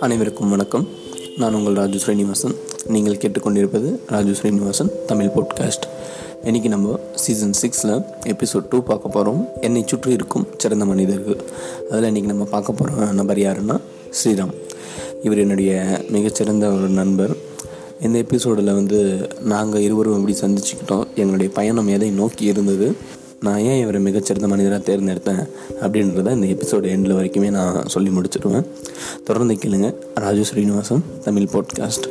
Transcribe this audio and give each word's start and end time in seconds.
அனைவருக்கும் 0.00 0.48
வணக்கம். 0.48 0.88
நான் 1.38 1.54
உங்கள் 1.54 1.72
ராஜு 1.72 1.98
ஸ்ரீனிவாசன். 1.98 2.54
நீங்கள் 2.86 3.16
கேட்டுக்கொண்டிருப்பது 3.16 3.98
ராஜு 4.06 4.34
ஸ்ரீனிவாசன் 4.34 4.90
தமிழ் 5.06 5.26
பாட்காஸ்ட் 5.26 5.86
இன்றைக்கி 6.44 6.68
நம்ம 6.68 6.98
சீசன் 7.14 7.52
சிக்ஸில் 7.62 8.04
எபிசோட் 8.26 8.68
டூ 8.70 8.82
பார்க்க 8.82 9.08
போகிறோம் 9.08 9.48
என்னை 9.60 9.84
சுற்றி 9.86 10.12
இருக்கும் 10.12 10.46
சிறந்த 10.56 10.84
மனிதர்கள். 10.84 11.36
அதில் 11.90 12.12
இன்றைக்கி 12.12 12.26
நம்ம 12.26 12.44
பார்க்க 12.44 12.72
போகிற 12.72 13.12
நபர் 13.12 13.38
யாருன்னா 13.38 13.80
ஸ்ரீராம். 14.24 14.54
இவர் 15.22 15.38
என்னுடைய 15.38 16.00
மிகச்சிறந்த 16.08 16.68
ஒரு 16.68 16.88
நண்பர். 16.88 17.54
இந்த 18.00 18.18
எபிசோடில் 18.18 18.64
வந்து 18.64 19.28
நாங்கள் 19.42 19.80
இருவரும் 19.80 20.14
எப்படி 20.14 20.38
சந்திச்சுக்கிட்டோம். 20.40 21.04
எங்களுடைய 21.14 21.52
பயணம் 21.54 21.88
எதை 21.88 22.10
நோக்கி 22.10 22.44
இருந்தது? 22.44 22.94
நான் 23.46 23.64
ஏன் 23.70 23.80
இவரை 23.82 24.00
மிகச்சிறந்த 24.00 24.48
மனிதராக 24.48 24.82
தேர்ந்தெடுத்தேன் 24.88 25.44
அப்படின்றத 25.82 26.30
இந்த 26.36 26.46
எபிசோடு 26.46 26.86
எண்டில் 26.94 27.16
வரைக்குமே 27.18 27.50
நான் 27.58 27.88
சொல்லி 27.94 28.10
முடிச்சிடுவேன் 28.16 28.66
தொடர்ந்து 29.24 29.54
கேளுங்க. 29.54 29.88
ராஜு 30.14 30.44
ஸ்ரீனிவாசன் 30.44 31.04
தமிழ் 31.24 31.48
பாட்காஸ்ட் 31.54 32.08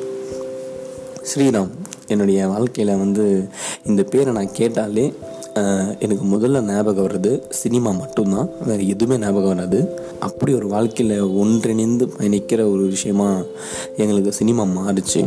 ஸ்ரீராம் 1.29 1.71
என்னுடைய 2.07 2.47
வாழ்க்கையில் 2.47 2.97
வந்து 2.97 3.23
இந்த 3.85 4.01
பேரை 4.03 4.33
நான் 4.33 4.57
கேட்டாலே 4.59 5.05
எனக்கு 6.05 6.23
முதல்ல 6.31 6.61
ஞாபகம் 6.69 7.05
வர்றது 7.05 7.31
சினிமா 7.49 7.91
மட்டும்தான். 7.91 8.49
வேறு 8.65 8.87
எதுவுமே 8.87 9.17
ஞாபகம் 9.25 9.53
வராது. 9.53 9.79
அப்படி 10.19 10.51
ஒரு 10.53 10.67
வாழ்க்கையில் 10.67 11.21
ஒன்றிணைந்து 11.41 12.05
பயணிக்கிற 12.17 12.61
ஒரு 12.73 12.83
விஷயமா 12.95 13.29
எங்களுக்கு 13.97 14.31
சினிமா 14.39 14.63
மாறுச்சு. 14.77 15.21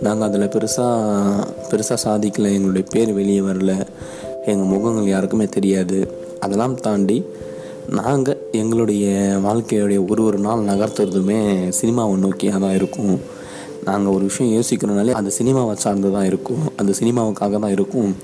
நாங்கள் 0.00 0.28
அதில் 0.28 0.52
பெருசாக 0.54 1.46
பெருசாக 1.70 2.02
சாதிக்கலை. 2.04 2.52
எங்களுடைய 2.56 2.86
பேர் 2.90 3.12
வெளியே 3.12 3.40
வரல. 3.40 3.72
எங்கள் 4.46 4.70
முகங்கள் 4.74 5.06
யாருக்குமே 5.06 5.46
தெரியாது. 5.46 5.98
அதெல்லாம் 6.40 6.74
தாண்டி 6.74 7.26
நாங்கள் 7.88 8.38
எங்களுடைய 8.52 9.06
வாழ்க்கையுடைய 9.44 10.08
ஒரு 10.08 10.24
ஒரு 10.24 10.38
நாள் 10.38 10.60
நகர்த்துறதுமே 10.60 11.38
சினிமாவை 11.80 12.16
நோக்கியாக 12.16 12.58
தான் 12.58 12.74
இருக்கும். 12.74 13.20
நாங்கள் 13.84 14.12
ஒரு 14.12 14.24
விஷயம் 14.24 14.52
யோசிக்கிறோனாலே 14.58 15.12
அந்த 15.12 15.30
சினிமாவை 15.38 15.72
சார்ந்து 15.72 16.12
தான் 16.12 16.24
இருக்கும். 16.24 16.62
அந்த 16.76 16.92
சினிமாவுக்காக 17.00 17.58
தான் 17.58 17.70
இருக்கும். 17.70 18.16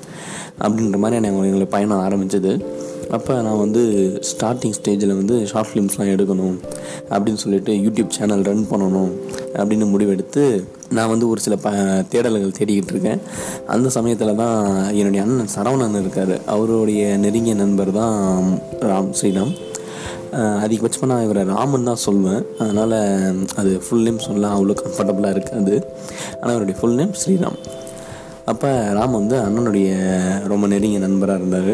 அப்படின்ற 0.60 0.96
மாதிரி 0.96 1.16
எனக்கு 1.22 1.44
எங்களை 1.44 1.64
பயணம் 1.64 1.98
ஆரம்பித்தது 1.98 2.52
அப்போ 3.16 3.34
நான் 3.46 3.60
வந்து 3.62 3.82
ஸ்டார்டிங் 4.30 4.74
ஸ்டேஜில் 4.78 5.18
வந்து 5.20 5.36
ஷார்ட் 5.50 5.68
ஃபிலிம்ஸ்லாம் 5.68 6.10
எடுக்கணும் 6.14 6.56
அப்படின்னு 7.12 7.40
சொல்லிட்டு 7.42 7.72
யூடியூப் 7.84 8.10
சேனல் 8.16 8.44
ரன் 8.48 8.66
பண்ணணும் 8.72 9.12
அப்படின்னு 9.58 9.86
முடிவெடுத்து 9.92 10.44
நான் 10.96 11.10
வந்து 11.12 11.26
ஒரு 11.32 11.40
சில 11.46 11.54
ப 11.64 11.70
தேடல்கள் 12.12 12.54
தேடிக்கிட்டு 12.58 12.92
இருக்கேன். 12.94 13.22
அந்த 13.74 13.88
சமயத்தில் 13.96 14.40
தான் 14.42 14.58
என்னுடைய 14.98 15.22
அண்ணன் 15.24 15.54
சரவணன் 15.56 16.00
இருக்கார். 16.02 16.34
அவருடைய 16.54 17.02
நெருங்கிய 17.24 17.54
நண்பர் 17.62 17.92
தான் 18.00 18.18
ராம் 18.90 19.10
ஸ்ரீராம். 19.20 19.52
அதிகபட்சமாக 20.64 21.10
நான் 21.10 21.26
இவரை 21.26 21.42
ராமன் 21.54 21.88
தான் 21.90 22.02
சொல்வேன். 22.06 22.42
அதனால் 22.62 22.98
அது 23.60 23.70
ஃபுல் 23.84 24.06
நேம் 24.06 24.24
சொல்ல 24.28 24.48
அவ்வளோ 24.56 24.74
கம்ஃபர்டபுளாக 24.82 25.34
இருக்காது. 25.36 25.74
ஆனால் 26.40 26.54
இவருடைய 26.56 26.78
ஃபுல் 26.80 26.98
நேம் 27.00 27.14
ஸ்ரீராம். 27.22 27.58
அப்போ 28.52 28.68
ராம் 28.98 29.18
வந்து 29.20 29.36
அண்ணனுடைய 29.46 29.88
ரொம்ப 30.52 30.66
நெருங்கிய 30.74 31.00
நண்பராக 31.06 31.40
இருந்தார். 31.40 31.72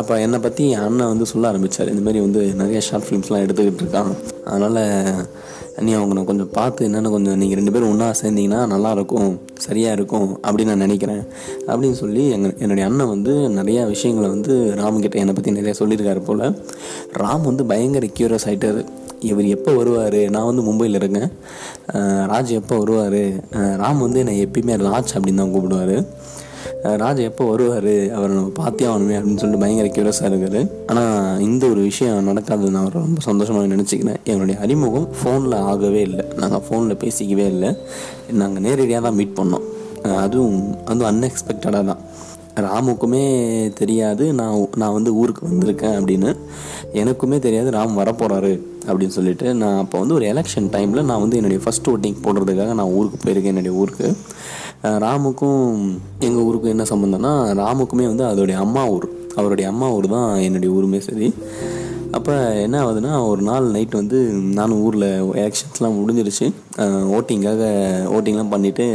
அப்போ 0.00 0.14
என்னை 0.24 0.38
பற்றி 0.44 0.62
என் 0.74 0.84
அண்ணன் 0.86 1.10
வந்து 1.12 1.26
சொல்ல 1.30 1.50
ஆரம்பித்தார் 1.50 1.90
இந்தமாரி 1.92 2.20
வந்து 2.26 2.40
நிறைய 2.60 2.78
ஷார்ட் 2.86 3.06
ஃபிலிம்ஸ்லாம் 3.06 3.44
எடுத்துக்கிட்டு 3.44 3.82
இருக்கான். 3.84 4.10
அதனால் 4.52 4.80
நீ 5.84 5.90
அவங்க 5.98 6.24
கொஞ்சம் 6.30 6.50
பார்த்து 6.56 6.86
என்னென்னு 6.88 7.12
கொஞ்சம் 7.14 7.38
நீங்கள் 7.42 7.58
ரெண்டு 7.60 7.72
பேரும் 7.74 7.92
ஒன்றா 7.92 8.08
சேர்ந்தீங்கன்னா 8.20 8.60
நல்லாயிருக்கும் 8.72 9.30
சரியாக 9.66 9.96
இருக்கும் 9.98 10.28
அப்படின்னு 10.46 10.72
நான் 10.72 10.84
நினைக்கிறேன். 10.86 11.22
அப்படின்னு 11.70 11.98
சொல்லி 12.02 12.24
எங்கள் 12.36 12.54
என்னுடைய 12.64 12.84
அண்ணன் 12.88 13.12
வந்து 13.14 13.32
நிறையா 13.58 13.84
விஷயங்களை 13.94 14.28
வந்து 14.34 14.54
ராம்கிட்ட 14.82 15.22
என்னை 15.22 15.34
பற்றி 15.38 15.56
நிறையா 15.58 15.76
சொல்லியிருக்காரு 15.80 16.22
போல். 16.28 16.44
ராம் 17.22 17.48
வந்து 17.50 17.64
பயங்கர 17.72 18.08
க்யூரியஸ் 18.18 18.48
ஆகிட்டார் 18.50 18.80
இவர் 19.30 19.46
எப்போ 19.56 19.72
வருவார்? 19.80 20.20
நான் 20.34 20.48
வந்து 20.50 20.62
மும்பையில் 20.68 20.98
இருக்கேன். 21.00 21.30
ராஜ் 22.32 22.50
எப்போ 22.60 22.74
வருவார்? 22.82 23.20
ராம் 23.82 24.04
வந்து 24.06 24.20
என்னை 24.22 24.34
எப்பயுமே 24.46 24.76
ராஜ் 24.88 25.14
அப்படின்னு 25.16 25.42
தான் 25.42 25.54
கூப்பிடுவார். 25.54 25.96
ராஜா 27.02 27.22
எப்போ 27.30 27.44
வருவார்? 27.50 27.92
அவர் 28.16 28.34
நம்ம 28.36 28.50
பார்த்தே 28.60 28.86
ஆகணுமே 28.90 29.16
அப்படின்னு 29.18 29.42
சொல்லிட்டு 29.42 29.62
பயங்கர 29.64 29.88
கியூரஸாக 29.96 30.30
இருக்காரு. 30.30 30.62
ஆனால் 30.92 31.40
இந்த 31.48 31.64
ஒரு 31.72 31.80
விஷயம் 31.90 32.28
நடக்காது 32.30 32.74
நான் 32.76 32.90
ரொம்ப 32.98 33.22
சந்தோஷமாக 33.28 33.72
நினச்சிக்கிறேன். 33.74 34.20
எங்களுடைய 34.30 34.58
அறிமுகம் 34.66 35.08
ஃபோனில் 35.20 35.56
ஆகவே 35.70 36.02
இல்லை. 36.08 36.26
நாங்கள் 36.42 36.64
ஃபோனில் 36.68 37.00
பேசிக்கவே 37.04 37.46
இல்லை. 37.54 37.72
நாங்கள் 38.42 38.64
நேரடியாக 38.68 39.04
தான் 39.08 39.18
மீட் 39.20 39.38
பண்ணோம். 39.40 39.66
அதுவும் 40.24 40.60
அதுவும் 40.90 41.10
அன்எக்ஸ்பெக்டடாக 41.12 41.84
தான். 41.90 42.02
ராமுக்குமே 42.64 43.22
தெரியாது 43.78 44.24
நான் 44.40 44.68
நான் 44.80 44.94
வந்து 44.96 45.10
ஊருக்கு 45.20 45.42
வந்திருக்கேன் 45.48 45.96
அப்படின்னு. 46.00 46.30
எனக்குமே 47.00 47.38
தெரியாது 47.46 47.70
ராம் 47.76 47.98
வரப்போகிறாரு 48.00 48.52
அப்படின்னு 48.86 49.16
சொல்லிட்டு 49.16 49.46
நான் 49.60 49.78
அப்போ 49.82 49.96
வந்து 50.02 50.16
ஒரு 50.18 50.26
எலெக்ஷன் 50.32 50.68
டைமில் 50.74 51.08
நான் 51.10 51.22
வந்து 51.24 51.38
என்னுடைய 51.40 51.60
ஃபஸ்ட் 51.64 51.90
ஓட்டிங் 51.92 52.20
போடுறதுக்காக 52.26 52.74
நான் 52.80 52.94
ஊருக்கு 52.98 53.18
போயிருக்கேன் 53.24 53.54
என்னுடைய 53.54 53.74
ஊருக்கு. 53.82 54.08
ராமுக்கும் 54.84 55.68
எங்கள் 56.20 56.44
ஊருக்கும் 56.44 56.72
என்ன 56.74 56.82
சம்மந்தம்னா 56.82 57.30
ராமுக்குமே 57.60 58.06
வந்து 58.12 58.24
அதோடைய 58.24 58.56
அம்மா 58.64 58.82
ஊர். 58.88 59.06
அவருடைய 59.34 59.70
அம்மா 59.70 59.86
ஊர் 59.90 60.08
தான் 60.08 60.36
என்னுடைய 60.36 60.74
ஊருமே 60.74 60.98
சரி. 60.98 61.34
அப்போ 62.10 62.32
என்ன 62.64 62.84
ஆகுதுன்னா 62.84 63.26
ஒரு 63.26 63.42
நாள் 63.42 63.64
நைட் 63.64 63.96
வந்து 64.00 64.18
நானும் 64.58 64.82
ஊரில் 64.82 65.06
எலெக்ஷன்ஸ்லாம் 65.42 65.96
முடிஞ்சிருச்சு. 65.98 66.46
ஓட்டிங்காக 67.16 67.62
ஓட்டிங்லாம் 68.16 68.52
பண்ணிவிட்டு 68.54 68.86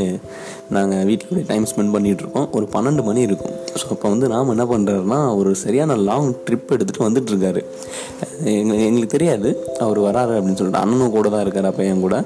நாங்கள் 0.75 1.06
வீட்டில் 1.09 1.46
டைம் 1.50 1.66
ஸ்பெண்ட் 1.69 1.94
பண்ணிகிட்ருக்கோம் 1.94 2.47
ஒரு 2.57 2.66
பன்னெண்டு 2.74 3.03
மணி 3.07 3.22
இருக்கும். 3.28 3.53
ஸோ 3.80 3.85
அப்போ 3.94 4.07
வந்து 4.13 4.28
நாம் 4.34 4.52
என்ன 4.53 4.66
பண்ணுறாருனா 4.72 5.19
ஒரு 5.40 5.52
சரியான 5.63 5.96
லாங் 6.09 6.30
ட்ரிப் 6.46 6.74
எடுத்துகிட்டு 6.75 7.06
வந்துட்டுருக்காரு. 7.07 7.62
எங்களுக்கு 8.59 8.85
எங்களுக்கு 8.90 9.13
தெரியாது 9.16 9.50
அவர் 9.85 10.00
வராரு 10.08 10.34
அப்படின்னு 10.38 10.59
சொல்லிட்டு. 10.59 10.81
அண்ணனும் 10.84 11.13
கூட 11.16 11.28
தான் 11.34 11.44
இருக்கார் 11.46 11.68
அப்போ 11.69 11.84
என் 11.91 12.03
கூட. 12.06 12.18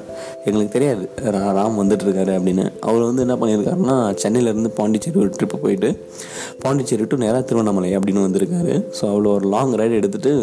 எங்களுக்கு 0.47 0.73
தெரியாது 0.75 1.03
ராம் 1.57 1.79
வந்துட்டுருக்காரு 1.81 2.33
அப்படின்னு. 2.37 2.65
அவர் 2.87 3.07
வந்து 3.09 3.23
என்ன 3.25 3.35
பண்ணியிருக்காருன்னா 3.41 3.95
சென்னையிலேருந்து 4.23 4.71
பாண்டிச்சேரி 4.79 5.19
ஒரு 5.23 5.31
ட்ரிப்பு 5.37 5.59
போயிட்டு 5.63 5.89
பாண்டிச்சேரி 6.63 7.07
டு 7.13 7.17
நேராக 7.23 7.43
திருவண்ணாமலை 7.49 7.91
அப்படின்னு 7.99 8.25
வந்திருக்காரு. 8.27 8.73
ஸோ 8.99 9.03
அவ்வளோ 9.11 9.31
ஒரு 9.37 9.47
லாங் 9.55 9.73
ரைடு 9.81 9.99
எடுத்துகிட்டு 10.01 10.33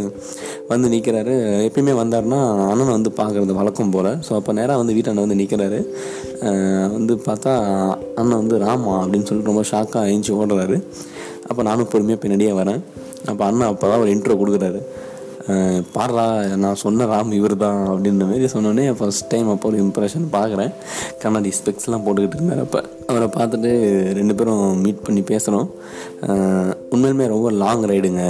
வந்து 0.73 0.89
நிற்கிறாரு 0.95 1.37
எப்பயுமே 1.69 1.95
வந்தார்னா 2.03 2.41
அண்ணனை 2.71 2.93
வந்து 2.99 3.13
பார்க்குறது 3.21 3.59
வழக்கம் 3.61 3.95
போல். 3.97 4.11
ஸோ 4.29 4.35
அப்போ 4.41 4.53
நேராக 4.61 4.83
வந்து 4.83 4.97
வீட்டாண்ட 4.99 5.27
வந்து 5.27 5.41
நிற்கிறாரு 5.43 5.81
வந்து 6.97 7.15
பார்த்தா 7.27 7.53
அண்ணன் 8.21 8.41
வந்து 8.43 8.57
ராமா 8.65 8.95
அப்படின்னு 9.03 9.29
சொல்லிட்டு 9.29 9.53
ரொம்ப 9.53 9.65
ஷாக்காக 9.71 10.05
அழிஞ்சு 10.07 10.33
ஓடுறாரு. 10.41 10.77
அப்போ 11.49 11.63
நானும் 11.69 11.91
பொறுமையாக 11.93 12.21
பின்னாடியே 12.23 12.53
வரேன். 12.61 12.81
அப்போ 13.31 13.43
அண்ணன் 13.49 13.71
அப்போ 13.73 13.87
தான் 13.91 14.03
ஒரு 14.05 14.13
இன்ட்ரோ 14.15 14.37
கொடுக்குறாரு. 14.43 14.81
பாடுறா 15.95 16.25
நான் 16.63 16.81
சொன்ன 16.83 17.07
ராம் 17.13 17.31
இவர் 17.39 17.55
தான் 17.63 17.79
அப்படின்ற 17.93 18.25
மாரி 18.31 18.49
சொன்னோடனே 18.55 18.85
ஃபஸ்ட் 18.99 19.27
டைம் 19.33 19.49
அப்போ 19.53 19.67
ஒரு 19.71 19.79
இம்ப்ரெஷன் 19.85 20.27
பார்க்குறேன் 20.35 20.73
கண்ணாடி 21.23 21.51
ஸ்பெக்ஸ்லாம் 21.59 22.05
போட்டுக்கிட்டு 22.07 22.39
இருந்தார் 22.39 22.63
அப்போ. 22.65 22.81
அவரை 23.11 23.29
பார்த்துட்டு 23.39 23.71
ரெண்டு 24.19 24.37
பேரும் 24.39 24.63
மீட் 24.85 25.05
பண்ணி 25.07 25.23
பேசுகிறோம் 25.33 25.69
உண்மையிலுமே 26.95 27.27
ரொம்ப 27.35 27.51
லாங் 27.63 27.87
ரைடுங்க 27.93 28.25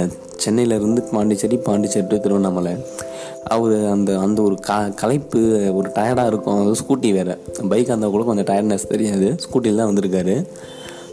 சென்னையிலேருந்து 0.45 1.03
பாண்டிச்சேரி 1.13 1.59
பாண்டிச்சேரி 1.67 2.07
டு 2.13 2.19
திருவண்ணாமலை. 2.25 2.73
அவர் 3.43 3.85
அந்த 3.85 4.19
அந்த 4.19 4.41
ஒரு 4.41 4.55
க 4.55 4.89
களைப்பு 4.89 5.71
ஒரு 5.75 5.89
டயர்டாக 5.89 6.27
இருக்கும். 6.27 6.61
அது 6.61 6.71
ஸ்கூட்டி 6.71 7.13
வேறு. 7.13 7.41
பைக் 7.69 7.89
அந்த 7.89 8.07
கூட 8.07 8.23
கொஞ்சம் 8.23 8.45
டயர்ட்னஸ் 8.45 8.87
தெரியாது. 8.87 9.35
ஸ்கூட்டியில் 9.35 9.75
தான் 9.75 9.93
வந்திருக்காரு. 9.93 10.47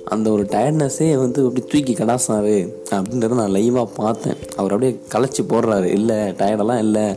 அந்த 0.05 0.31
ஒரு 0.31 0.43
டயர்ட்னஸ்ஸே 0.43 1.15
வந்து 1.17 1.47
அப்படி 1.47 1.67
தூக்கி 1.67 1.93
கடாசாரு 1.95 2.73
அப்படின்றத 2.91 3.35
நான் 3.35 3.55
லைவாக 3.55 3.89
பார்த்தேன். 3.95 4.35
அவர் 4.57 4.73
அப்படியே 4.73 5.01
களைச்சி 5.15 5.43
போடுறாரு. 5.43 5.85
இல்லை 5.85 6.17
டயர்டெல்லாம் 6.17 6.79
இல்லை. 6.79 7.17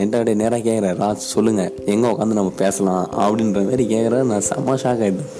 என்கிட்ட 0.00 0.34
நேராக 0.42 0.62
கேட்குறேன் 0.68 0.96
ராஜ் 1.02 1.30
சொல்லுங்கள் 1.34 1.72
எங்கே 1.92 2.08
உட்காந்து 2.12 2.38
நம்ம 2.40 2.52
பேசலாம் 2.64 3.04
அப்படின்ற 3.24 3.60
மாதிரி 3.68 3.86
கேட்குறேன் 3.94 4.28
நான் 4.32 4.46
செம்ம 4.50 4.76
ஷாக் 4.84 5.04
ஆகிட்டேன் 5.06 5.30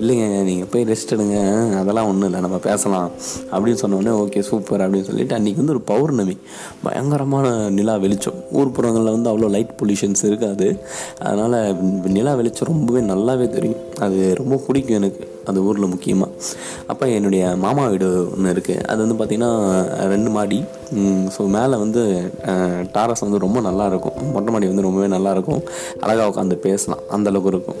இல்லைங்க 0.00 0.24
நீங்கள் 0.48 0.68
போய் 0.72 0.86
ரெஸ்ட் 0.90 1.12
எடுங்க. 1.14 1.36
அதெல்லாம் 1.80 2.08
ஒன்றும் 2.10 2.28
இல்லை. 2.28 2.40
நம்ம 2.46 2.56
பேசலாம் 2.66 3.06
அப்படின்னு 3.52 3.80
சொன்னோடனே 3.82 4.12
ஓகே 4.22 4.40
சூப்பர் 4.48 4.82
அப்படின்னு 4.84 5.08
சொல்லிட்டு 5.10 5.36
அன்றைக்கி 5.36 5.60
வந்து 5.62 5.74
ஒரு 5.76 5.82
பௌர்ணமி. 5.90 6.34
பயங்கரமான 6.86 7.46
நிலா 7.76 7.94
வெளிச்சம். 8.04 8.40
ஊர் 8.58 8.74
புறங்களில் 8.78 9.14
வந்து 9.16 9.30
அவ்வளோ 9.32 9.50
லைட் 9.54 9.72
பொல்யூஷன்ஸ் 9.80 10.24
இருக்காது. 10.30 10.68
அதனால் 11.28 11.58
நிலா 12.16 12.34
வெளிச்சம் 12.40 12.70
ரொம்பவே 12.72 13.02
நல்லாவே 13.12 13.48
தெரியும். 13.56 13.80
அது 14.06 14.18
ரொம்ப 14.40 14.60
பிடிக்கும் 14.66 14.98
எனக்கு 15.00 15.24
அந்த 15.50 15.60
ஊரில் 15.68 15.92
முக்கியமாக 15.92 16.32
அப்போ 16.92 17.04
என்னுடைய 17.16 17.42
மாமா 17.64 17.82
வீடு 17.92 18.06
ஒன்று 18.34 18.52
இருக்குது 18.54 18.84
அது 18.92 18.98
வந்து 19.04 19.16
பார்த்திங்கன்னா 19.18 19.50
ரெண்டு 20.12 20.30
மாடி. 20.36 20.58
ஸோ 21.34 21.42
மேலே 21.56 21.76
வந்து 21.82 22.02
டாரஸ் 22.94 23.24
வந்து 23.24 23.38
ரொம்ப 23.44 23.58
நல்லா 23.66 23.75
நல்லாயிருக்கும். 23.76 24.32
மொட்டை 24.32 24.52
மாடி 24.52 24.66
வந்து 24.66 24.82
ரொம்பவே 24.82 25.06
நல்லாயிருக்கும். 25.06 25.62
அழகாக 26.00 26.28
உட்காந்து 26.28 26.54
பேசலாம். 26.54 27.02
அந்தளவுக்கு 27.12 27.46
இருக்கும். 27.46 27.76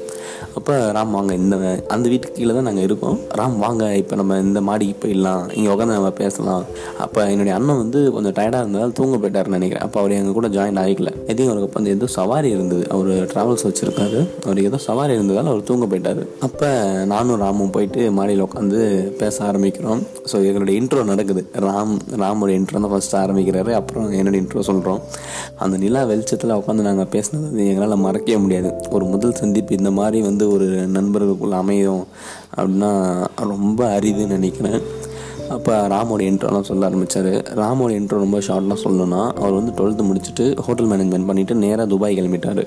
அப்போ 0.58 0.74
ராம் 0.96 1.14
வாங்க 1.16 1.32
இந்த 1.40 1.56
அந்த 1.94 2.06
வீட்டுக்கு 2.12 2.36
கீழே 2.36 2.52
தான் 2.56 2.66
நாங்கள் 2.68 2.86
இருக்கோம். 2.86 3.16
ராம் 3.38 3.56
வாங்க 3.64 3.84
இப்போ 4.02 4.14
நம்ம 4.20 4.36
இந்த 4.44 4.60
மாடிக்கு 4.68 4.94
போயிடலாம் 5.02 5.42
இங்கே 5.56 5.70
உட்காந்து 5.72 5.96
நம்ம 5.98 6.10
பேசலாம். 6.20 6.62
அப்போ 7.04 7.20
என்னுடைய 7.32 7.54
அண்ணன் 7.58 7.80
வந்து 7.82 8.00
கொஞ்சம் 8.14 8.34
டயர்டாக 8.38 8.62
இருந்ததால் 8.64 8.94
தூங்க 8.98 9.16
போயிட்டாருன்னு 9.22 9.58
நினைக்கிறேன். 9.58 9.84
அப்போ 9.86 9.98
அவர் 10.02 10.14
எங்கள் 10.18 10.36
கூட 10.38 10.48
ஜாயின் 10.56 10.80
ஆகிக்கல 10.82 11.10
எதையும் 11.32 11.50
அவருக்கு 11.50 11.68
அப்போ 11.68 11.78
வந்து 11.80 11.92
ஏதோ 11.96 12.08
சவாரி 12.18 12.50
இருந்தது. 12.56 12.84
அவர் 12.94 13.10
ட்ராவல்ஸ் 13.32 13.66
வச்சுருக்காரு. 13.68 14.20
அவருக்கு 14.46 14.70
ஏதோ 14.70 14.80
சவாரி 14.88 15.14
இருந்ததால் 15.18 15.50
அவர் 15.52 15.66
தூங்க 15.70 15.86
போயிட்டார். 15.92 16.22
அப்போ 16.48 16.70
நானும் 17.12 17.40
ராமும் 17.44 17.74
போயிட்டு 17.76 18.00
மாடியில் 18.18 18.44
உட்காந்து 18.46 18.80
பேச 19.20 19.36
ஆரம்பிக்கிறோம். 19.50 20.02
ஸோ 20.32 20.38
எங்களுடைய 20.48 20.74
இன்ட்ரோ 20.82 21.04
நடக்குது. 21.12 21.44
ராம் 21.66 21.94
ராமோட 22.24 22.50
இன்ட்ரோ 22.60 22.80
தான் 22.86 22.94
ஃபஸ்ட்டு 22.94 23.20
ஆரம்பிக்கிறாரு. 23.24 23.72
அப்புறம் 23.80 24.08
என்னோட 24.20 24.36
இன்ட்ரோ 24.42 24.64
சொல்கிறோம் 24.70 25.02
அந்த 25.64 25.76
நிலா 25.84 26.00
வெளிச்சத்தில் 26.12 26.56
உட்காந்து 26.60 26.88
நாங்கள் 26.88 27.12
பேசினது 27.16 27.68
எங்களால் 27.70 28.04
மறக்கவே 28.06 28.40
முடியாது. 28.46 28.72
ஒரு 28.96 29.04
முதல் 29.14 29.38
சந்திப்பு 29.42 29.78
இந்த 29.80 29.90
மாதிரி 30.00 30.18
வந்து 30.30 30.44
ஒரு 30.50 30.88
நண்பர்களுக்குள்ள 30.88 31.56
அமையும் 31.56 32.06
அப்படின்னா 32.56 32.92
ரொம்ப 33.36 33.98
அரிதுன்னு 33.98 34.26
நினைக்கிறேன். 34.26 34.95
அப்போ 35.54 35.72
ராமோட 35.92 36.22
இன்ட்ரோலாம் 36.28 36.66
சொல்ல 36.68 36.86
ஆரம்பித்தார் 36.88 37.28
ராமோட 37.60 37.90
இன்ட்ரோ 37.98 38.16
ரொம்ப 38.22 38.38
ஷார்ட்லாம் 38.46 38.80
சொல்லணும்னா 38.84 39.20
அவர் 39.40 39.56
வந்து 39.58 39.72
டுவெல்த்து 39.78 40.06
முடிச்சுட்டு 40.08 40.44
ஹோட்டல் 40.66 40.88
மேனேஜ்மெண்ட் 40.92 41.28
பண்ணிவிட்டு 41.28 41.54
நேராக 41.64 41.86
துபாய் 41.92 42.16
கிளம்பிட்டார். 42.18 42.62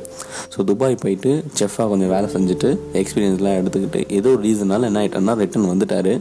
ஸோ 0.53 0.65
துபாய் 0.69 0.95
போயிட்டு 1.03 1.31
செஃப்பாக 1.59 1.87
கொஞ்சம் 1.91 2.11
வேலை 2.13 2.27
செஞ்சுட்டு 2.35 2.69
எக்ஸ்பீரியன்ஸ்லாம் 3.01 3.57
எடுத்துக்கிட்டு 3.61 4.01
ஏதோ 4.19 4.31
ஒரு 4.35 4.41
ரீசனால் 4.47 4.87
என்ன 4.89 5.01
ஆகிட்டோன்னா 5.01 5.35
ரிட்டன் 5.41 5.69
வந்துட்டார். 5.71 6.11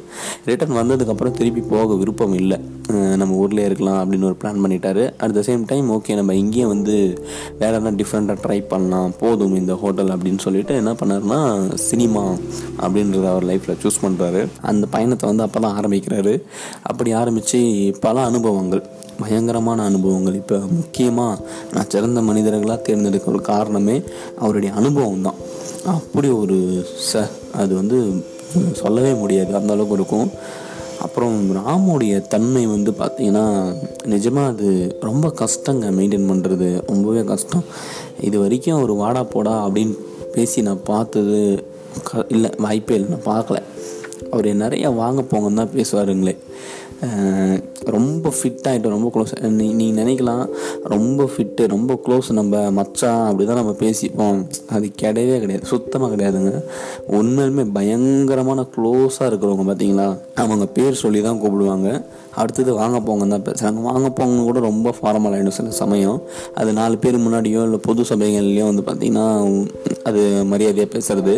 ரிட்டன் 0.48 0.74
வந்ததுக்கப்புறம் 0.80 1.36
திருப்பி 1.40 1.64
போக 1.74 1.96
விருப்பம் 2.02 2.36
இல்லை. 2.40 2.58
நம்ம 3.20 3.32
ஊர்லேயே 3.42 3.68
இருக்கலாம் 3.68 3.98
அப்படின்னு 4.02 4.28
ஒரு 4.28 4.36
பிளான் 4.42 4.60
பண்ணிட்டாரு. 4.64 5.02
At 5.24 5.34
the 5.38 5.40
same 5.48 5.64
time 5.72 5.88
okay 5.96 6.14
நம்ம 6.20 6.34
இங்கேயே 6.42 6.66
வந்து 6.74 6.94
வேறு 7.60 7.74
எதனா 7.78 7.92
டிஃப்ரெண்ட்டாக 8.02 8.38
ட்ரை 8.44 8.58
பண்ணலாம் 8.72 9.12
போதும் 9.22 9.56
இந்த 9.60 9.72
ஹோட்டல் 9.82 10.12
அப்படின்னு 10.14 10.40
சொல்லிட்டு 10.46 10.74
என்ன 10.82 10.92
பண்ணாருன்னா 11.00 11.40
சினிமா 11.88 12.24
அப்படின்றத 12.84 13.26
அவர் 13.32 13.48
லைஃப்பில் 13.50 13.80
சூஸ் 13.82 14.02
பண்ணுறாரு 14.04 14.42
அந்த 14.72 14.84
பயணத்தை 14.94 15.26
வந்து 15.32 15.46
அப்போ 15.46 15.60
தான் 15.66 15.76
ஆரம்பிக்கிறாரு. 15.80 16.34
அப்படி 16.82 17.12
ஆரம்பித்து 17.12 17.58
பல 18.06 18.24
அனுபவங்கள். 18.30 18.82
பயங்கரமான 19.20 19.84
அனுபவங்கள். 19.84 20.34
இப்போ 20.34 20.56
முக்கியமாக 20.78 21.40
நான் 21.74 21.90
சிறந்த 21.94 22.20
மனிதர்களாக 22.22 22.80
தேர்ந்தெடுக்க 22.88 23.32
ஒரு 23.34 23.42
காரணமே 23.52 23.96
அவருடைய 24.42 24.72
அனுபவம் 24.80 25.26
தான். 25.28 25.38
அப்படி 25.96 26.28
ஒரு 26.42 26.58
ச 27.08 27.22
அது 27.62 27.74
வந்து 27.74 27.98
சொல்லவே 28.72 29.12
முடியாது. 29.12 29.52
அந்த 29.54 29.72
அளவுக்கு 29.72 29.98
இருக்கும். 30.00 30.28
அப்புறம் 31.06 31.36
ராமுடைய 31.56 32.14
தன்மை 32.34 32.62
வந்து 32.66 32.90
பார்த்திங்கன்னா 33.00 33.44
நிஜமாக 34.12 34.52
அது 34.52 34.68
ரொம்ப 35.08 35.26
கஷ்டங்க. 35.40 35.90
மெயின்டைன் 35.98 36.30
பண்ணுறது 36.30 36.68
ரொம்பவே 36.92 37.24
கஷ்டம். 37.24 37.64
இது 38.28 38.36
வரைக்கும் 38.44 38.82
ஒரு 38.84 38.94
வாடா 39.02 39.22
போடா 39.34 39.54
அப்படின்னு 39.66 39.96
பேசி 40.36 40.62
நான் 40.62 40.86
பார்த்தது 40.92 41.38
க 42.08 42.24
இல்லை 42.28 42.50
வாய்ப்பே 42.64 42.94
இல்லை. 42.94 43.10
நான் 43.14 43.28
பார்க்கல. 43.32 43.60
அவர் 44.32 44.48
நிறையா 44.64 44.88
வாங்க 45.02 45.20
போங்கன்னு 45.30 45.60
தான் 45.62 45.74
பேசுவாருங்களே. 45.78 46.34
ரொம்ப 47.94 48.30
ஃபிட்டாகிட்டோம் 48.36 48.94
ரொம்ப 48.96 49.10
க்ளோஸ் 49.14 49.32
நீ 49.58 49.66
நீ 49.80 49.86
நினைக்கலாம் 49.98 50.42
ரொம்ப 50.92 51.28
ஃபிட்டு 51.32 51.62
ரொம்ப 51.74 51.92
க்ளோஸ் 52.06 52.28
நம்ம 52.38 52.62
மச்சான் 52.78 53.22
அப்படி 53.28 53.44
தான் 53.50 53.60
நம்ம 53.60 53.74
பேசிப்போம். 53.82 54.40
அது 54.76 54.86
கிடையவே 55.02 55.36
கிடையாது 55.42 55.70
சுத்தமாக 55.72 56.10
கிடையாதுங்க. 56.14 56.52
உண்மையிலுமே 57.18 57.64
பயங்கரமான 57.78 58.66
க்ளோஸாக 58.76 59.30
இருக்கிறவங்க 59.30 59.66
பார்த்தீங்களா 59.70 60.08
அவங்க 60.44 60.66
பேர் 60.78 61.02
சொல்லி 61.04 61.22
தான் 61.28 61.40
கூப்பிடுவாங்க. 61.44 61.90
அடுத்தது 62.42 62.70
வாங்க 62.80 62.98
போங்கன்னு 63.06 63.34
தான் 63.36 63.46
பேசுகிறாங்க 63.48 63.82
வாங்க 63.88 64.08
போங்கன்னு 64.18 64.46
கூட 64.48 64.60
ரொம்ப 64.68 64.94
ஃபார்மல் 64.98 65.34
ஆகிடும் 65.36 65.56
சில 65.58 65.74
சமயம். 65.82 66.18
அது 66.60 66.70
நாலு 66.80 66.96
பேர் 67.04 67.18
முன்னாடியோ 67.26 67.62
இல்லை 67.68 67.80
பொது 67.88 68.04
சபைகள்லையோ 68.10 68.66
வந்து 68.70 68.84
பார்த்திங்கன்னா 68.88 69.26
அது 70.10 70.22
மரியாதையாக 70.52 70.90
பேசுறது. 70.96 71.36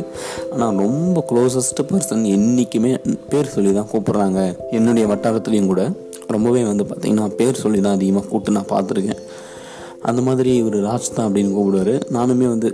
ஆனால் 0.55 0.81
ரொம்ப 0.85 1.25
க்ளோசஸ்ட் 1.32 1.82
பர்சன் 1.91 2.25
என்றைக்குமே 2.37 2.93
பேர் 3.35 3.55
சொல்லி 3.56 3.73
தான் 3.79 3.91
கூப்பிட்றாங்க. 3.93 4.41
என்னுடைய 4.79 5.06
வட்டாரத்துலேயும் 5.12 5.70
கூட. 5.75 5.85
ரொம்பவே 6.37 6.64
வந்து 6.70 6.85
பார்த்திங்கன்னா 6.91 7.29
பேர் 7.38 7.62
சொல்லி 7.62 7.79
தான் 7.87 7.97
அதிகமாக 7.99 8.26
கூப்பிட்டு 8.32 8.56
நான் 8.58 8.73
பார்த்துருக்கேன் 8.75 9.23
அந்த 10.08 10.20
மாதிரி 10.26 10.50
இவர் 10.58 10.76
ராஜ் 10.87 11.08
தான் 11.17 11.26
அப்படின்னு 11.26 11.50
கூப்பிடுவார். 11.56 11.94
நானுமே 12.17 12.47
வந்து 12.52 12.69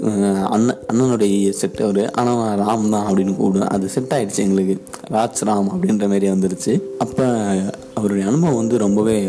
அண்ணன் 0.56 0.82
அண்ணனுடைய 0.90 1.48
செட் 1.60 1.80
அவர். 1.86 2.02
ஆனால் 2.20 2.42
ராம் 2.60 2.84
தான் 2.94 3.06
அப்படின்னு 3.08 3.32
கூப்பிடுவேன். 3.38 3.72
அது 3.76 3.88
செட் 3.94 4.14
ஆகிடுச்சு 4.16 4.44
எங்களுக்கு. 4.44 4.74
ராஜ் 5.14 5.42
ராம் 5.48 5.70
அப்படின்ற 5.74 6.06
மாரி 6.12 6.28
வந்துருச்சு. 6.34 6.74
அப்போ 7.04 7.26
அவருடைய 7.96 8.28
அனுபவம் 8.28 8.56
வந்து 8.56 8.78
ரொம்பவே 8.78 9.24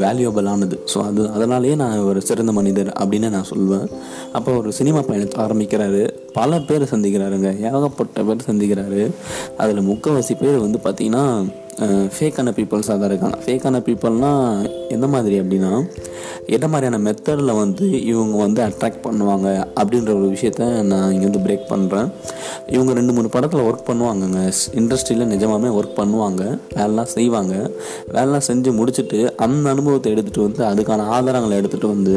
வேல்யூபிளானது 0.00 0.76
ஸோ 0.94 1.02
அது 1.02 1.30
அதனாலேயே 1.30 1.74
நான் 1.74 1.98
ஒரு 1.98 2.22
சிறந்த 2.22 2.52
மனிதர் 2.52 2.92
அப்படின்னு 3.00 3.28
நான் 3.30 3.50
சொல்லுவேன் 3.50 3.86
அப்போ 4.32 4.56
ஒரு 4.56 4.72
சினிமா 4.72 5.00
பயணத்தை 5.02 5.44
ஆரம்பிக்கிறாரு. 5.44 6.02
பல 6.38 6.60
பேர் 6.68 6.90
சந்திக்கிறாருங்க. 6.92 7.50
ஏகப்பட்ட 7.68 8.22
பேர் 8.28 8.48
சந்திக்கிறாரு. 8.50 9.02
அதில் 9.62 9.88
முக்கால்வாசி 9.90 10.36
பேர் 10.44 10.64
வந்து 10.66 10.80
பார்த்திங்கன்னா 10.86 11.24
ஃபேக்கான 12.14 12.50
பீப்புள்ஸாக 12.56 12.96
தான் 13.00 13.10
இருக்காங்க. 13.10 13.36
ஃபேக்கான 13.44 13.76
பீப்புள்னால் 13.86 14.66
எந்த 14.94 15.06
மாதிரி 15.12 15.36
அப்படின்னா 15.42 15.70
எந்த 16.54 16.66
மாதிரியான 16.72 16.98
மெத்தடில் 17.06 17.52
வந்து 17.60 17.84
இவங்க 18.10 18.36
வந்து 18.44 18.60
அட்ராக்ட் 18.66 19.02
பண்ணுவாங்க 19.04 19.48
அப்படின்ற 19.80 20.10
ஒரு 20.18 20.28
விஷயத்த 20.34 20.68
நான் 20.90 21.12
இங்கே 21.14 21.26
வந்து 21.28 21.42
பிரேக் 21.46 21.70
பண்ணுறேன் 21.72 22.08
இவங்க 22.74 22.92
ரெண்டு 22.98 23.12
மூணு 23.16 23.28
படத்தில் 23.34 23.66
ஒர்க் 23.68 23.88
பண்ணுவாங்கங்க. 23.90 24.42
இண்டஸ்ட்ரியில் 24.80 25.30
நிஜமாகவே 25.32 25.70
ஒர்க் 25.78 25.98
பண்ணுவாங்க. 26.00 26.42
வேலைலாம் 26.78 27.10
செய்வாங்க. 27.16 27.54
வேலைலாம் 28.16 28.46
செஞ்சு 28.50 28.72
முடிச்சுட்டு 28.80 29.20
அந்த 29.46 29.64
அனுபவத்தை 29.74 30.12
எடுத்துகிட்டு 30.14 30.46
வந்து 30.48 30.64
அதுக்கான 30.70 31.08
ஆதாரங்களை 31.16 31.56
எடுத்துகிட்டு 31.62 31.94
வந்து 31.94 32.16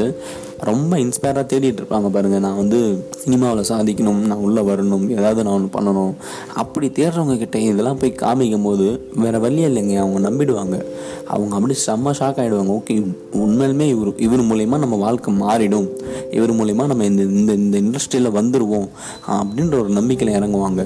ரொம்ப 0.59 0.97
இன்ஸ்பயராக 0.97 1.45
தேடிட்டு 1.51 1.81
இருப்பாங்க 1.81 2.09
பாருங்கள் 2.09 2.39
நான் 2.39 2.55
வந்து 2.55 3.07
சினிமாவில் 3.23 3.67
சாதிக்கணும் 3.69 4.21
நான் 4.29 4.43
உள்ளே 4.47 4.61
வரணும் 4.61 5.09
ஏதாவது 5.09 5.43
நான் 5.43 5.53
ஒன்று 5.53 5.69
பண்ணணும். 5.77 6.13
அப்படி 6.53 6.87
தேடுறவங்க 6.87 7.37
கிட்ட 7.37 7.59
இதெல்லாம் 7.59 7.97
போய் 7.97 8.13
காமிக்கும் 8.21 8.63
போது 8.63 8.85
வேறு 9.15 9.39
வழியே 9.39 9.67
இல்லைங்க. 9.67 9.95
அவங்க 9.97 10.19
நம்பிடுவாங்க. 10.29 10.85
அவங்க 11.27 11.55
அப்படி 11.55 11.75
செம்ம 11.85 12.13
ஷாக் 12.19 12.39
ஆகிடுவாங்க 12.41 12.73
ஓகே 12.77 12.95
உண்மையிலுமே 13.33 13.85
இவர் 13.93 14.11
இவர் 14.17 14.43
மூலயமா 14.49 14.77
நம்ம 14.77 14.95
வாழ்க்கை 14.95 15.33
மாறிடும். 15.33 15.87
இவர் 16.31 16.53
மூலயமா 16.53 16.85
நம்ம 16.87 17.05
இந்த 17.05 17.23
இந்த 17.23 17.53
இந்த 17.53 17.77
இண்டஸ்ட்ரியில் 17.77 18.35
வந்துடுவோம் 18.39 18.87
அப்படின்ற 19.27 19.75
ஒரு 19.79 19.89
நம்பிக்கையில் 19.89 20.37
இறங்குவாங்க. 20.39 20.83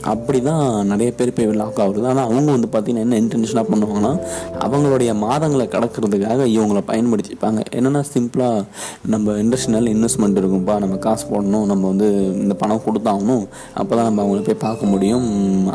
அப்படி 0.00 0.42
தான் 0.42 0.86
நிறைய 0.86 1.12
பேர் 1.12 1.32
போய் 1.32 1.46
லாக் 1.46 1.80
ஆகுது 1.80 2.06
ஆனால் 2.06 2.24
அவங்க 2.24 2.50
வந்து 2.50 2.68
பார்த்திங்கன்னா 2.72 3.06
என்ன 3.06 3.20
இன்டென்ஷனாக 3.20 3.66
பண்ணுவாங்கன்னா 3.72 4.12
அவங்களுடைய 4.64 5.12
மாதங்களை 5.24 5.66
கடக்கிறதுக்காக 5.74 6.46
இவங்களை 6.56 6.82
பயன்படுத்திப்பாங்க. 6.92 7.60
என்னென்னா 7.78 8.02
சிம்பிளாக 8.14 8.64
நம்ம 9.14 9.36
இண்டஸ்ட்ரியல் 9.42 9.88
இன்வெஸ்ட்மெண்ட் 9.94 10.38
இருக்கும்ப்பா 10.40 10.74
நம்ம 10.82 10.96
காசு 11.06 11.24
போடணும் 11.30 11.66
நம்ம 11.70 11.82
வந்து 11.92 12.08
இந்த 12.42 12.54
பணம் 12.62 12.82
கொடுத்தாகணும் 12.86 13.44
அப்போ 13.80 13.92
தான் 13.96 14.06
நம்ம 14.08 14.20
அவங்கள 14.24 14.42
போய் 14.48 14.58
பார்க்க 14.64 14.92
முடியும் 14.92 15.26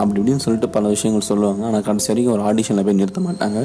அப்படி 0.01 0.17
இப்படின்னு 0.21 0.43
சொல்லிட்டு 0.45 0.69
பல 0.75 0.87
விஷயங்கள் 0.95 1.27
சொல்லுவாங்க. 1.29 1.61
ஆனால் 1.69 1.83
கடைசி 1.87 2.09
வரைக்கும் 2.11 2.35
ஒரு 2.35 2.43
ஆடிஷனில் 2.49 2.85
போய் 2.87 2.97
நிறுத்த 3.01 3.21
மாட்டாங்க. 3.27 3.59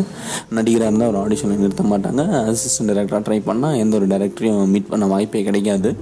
நடிகராக 0.58 0.90
இருந்தால் 0.90 1.10
ஒரு 1.12 1.20
ஆடிஷனில் 1.24 1.62
நிறுத்த 1.64 1.84
மாட்டாங்க. 1.92 2.22
அசிஸ்டன்ட் 2.50 2.90
டேரக்டராக 2.92 3.22
ட்ரை 3.28 3.38
பண்ணால் 3.48 3.78
எந்த 3.82 3.96
ஒரு 4.00 4.08
டைரக்டரையும் 4.12 4.72
மீட் 4.74 4.90
பண்ண 4.92 5.06
வாய்ப்பே 5.14 5.42
கிடைக்காது. 5.48 5.92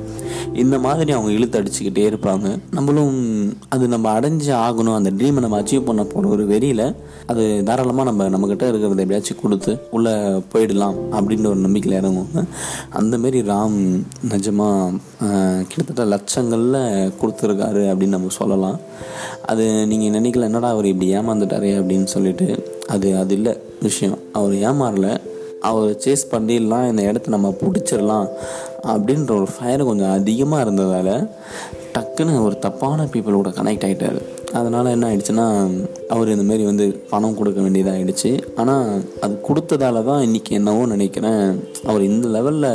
இந்த 0.62 0.76
மாதிரி 0.87 1.11
அவங்க 1.16 1.31
இழுத்து 1.38 1.58
அடிச்சுக்கிட்டே 1.61 2.06
இருப்பாங்க. 2.12 2.46
நம்மளும் 2.78 3.19
அது 3.75 3.84
நம்ம 3.94 4.06
அடைஞ்சு 4.19 4.52
ஆகணும். 4.66 4.96
அந்த 5.00 5.12
ட்ரீமை 5.19 5.43
நம்ம 5.46 5.58
அச்சீவ் 5.62 5.88
பண்ண 5.90 6.02
போகிற 6.14 6.32
ஒரு 6.37 6.46
வெறியில் 6.52 6.87
அது 7.32 7.43
தாராளமாக 7.69 8.06
நம்ம 8.11 8.28
நம்மக்கிட்ட 8.34 8.64
இருக்கிறத 8.70 9.02
எப்படியாச்சும் 9.05 9.43
கொடுத்து 9.43 9.73
உள்ளே 9.96 10.12
போயிடலாம் 10.52 10.96
அப்படின்ற 11.16 11.46
ஒரு 11.55 11.61
நம்பிக்கையில் 11.66 11.99
இறங்குவாங்க. 12.00 12.43
அந்தமாரி 13.00 13.38
ராம் 13.61 14.02
நிஜமாக 14.29 15.67
கிட்டத்தட்ட 15.69 16.05
லட்சங்களில் 16.05 17.12
கொடுத்துருக்காரு 17.21 17.83
அப்படின்னு 17.93 18.17
நம்ம 18.17 18.29
சொல்லலாம். 18.29 18.79
அது 19.47 19.87
நீங்கள் 19.87 20.21
நினைக்கல 20.21 20.40
என்னடா 20.40 20.69
அவர் 20.69 20.85
இப்படி 20.85 21.17
ஏமாந்துட்டாரே? 21.17 21.71
அப்படின்னு 21.81 22.05
சொல்லிட்டு 22.05 22.47
அது 22.88 23.19
அது 23.19 23.35
இல்லை 23.35 23.57
விஷயம். 23.83 24.19
அவர் 24.33 24.52
ஏமாறல. 24.52 25.09
அவர் 25.61 25.90
சேஸ் 26.05 26.31
பண்ணிடலாம் 26.31 26.88
இந்த 26.90 27.02
இடத்த 27.02 27.31
நம்ம 27.31 27.55
பிடிச்சிடலாம் 27.61 28.29
அப்படின்ற 28.83 29.31
ஒரு 29.31 29.49
ஃபயர் 29.59 29.85
கொஞ்சம் 29.85 30.11
அதிகமாக 30.11 30.62
இருந்ததால் 30.62 31.31
டக்குன்னு 31.95 32.43
ஒரு 32.43 32.59
தப்பான 32.59 33.05
பீப்புளோட 33.05 33.50
கனெக்ட் 33.59 33.87
ஆகிட்டார் 33.88 34.21
அதனால் 34.59 34.92
என்ன 34.95 35.09
ஆயிடுச்சுன்னா 35.09 35.45
அவர் 36.12 36.30
இந்தமாரி 36.33 36.64
வந்து 36.69 36.85
பணம் 37.11 37.37
கொடுக்க 37.38 37.59
வேண்டியதாக 37.64 37.97
ஆயிடுச்சு 37.97 38.30
ஆனால் 38.61 38.87
அது 39.25 39.35
கொடுத்ததால 39.49 40.02
தான் 40.09 40.25
இன்றைக்கி 40.26 40.52
என்னவோ 40.59 40.83
நினைக்கிறேன் 40.95 41.45
அவர் 41.88 42.02
இந்த 42.09 42.28
லெவலில் 42.37 42.71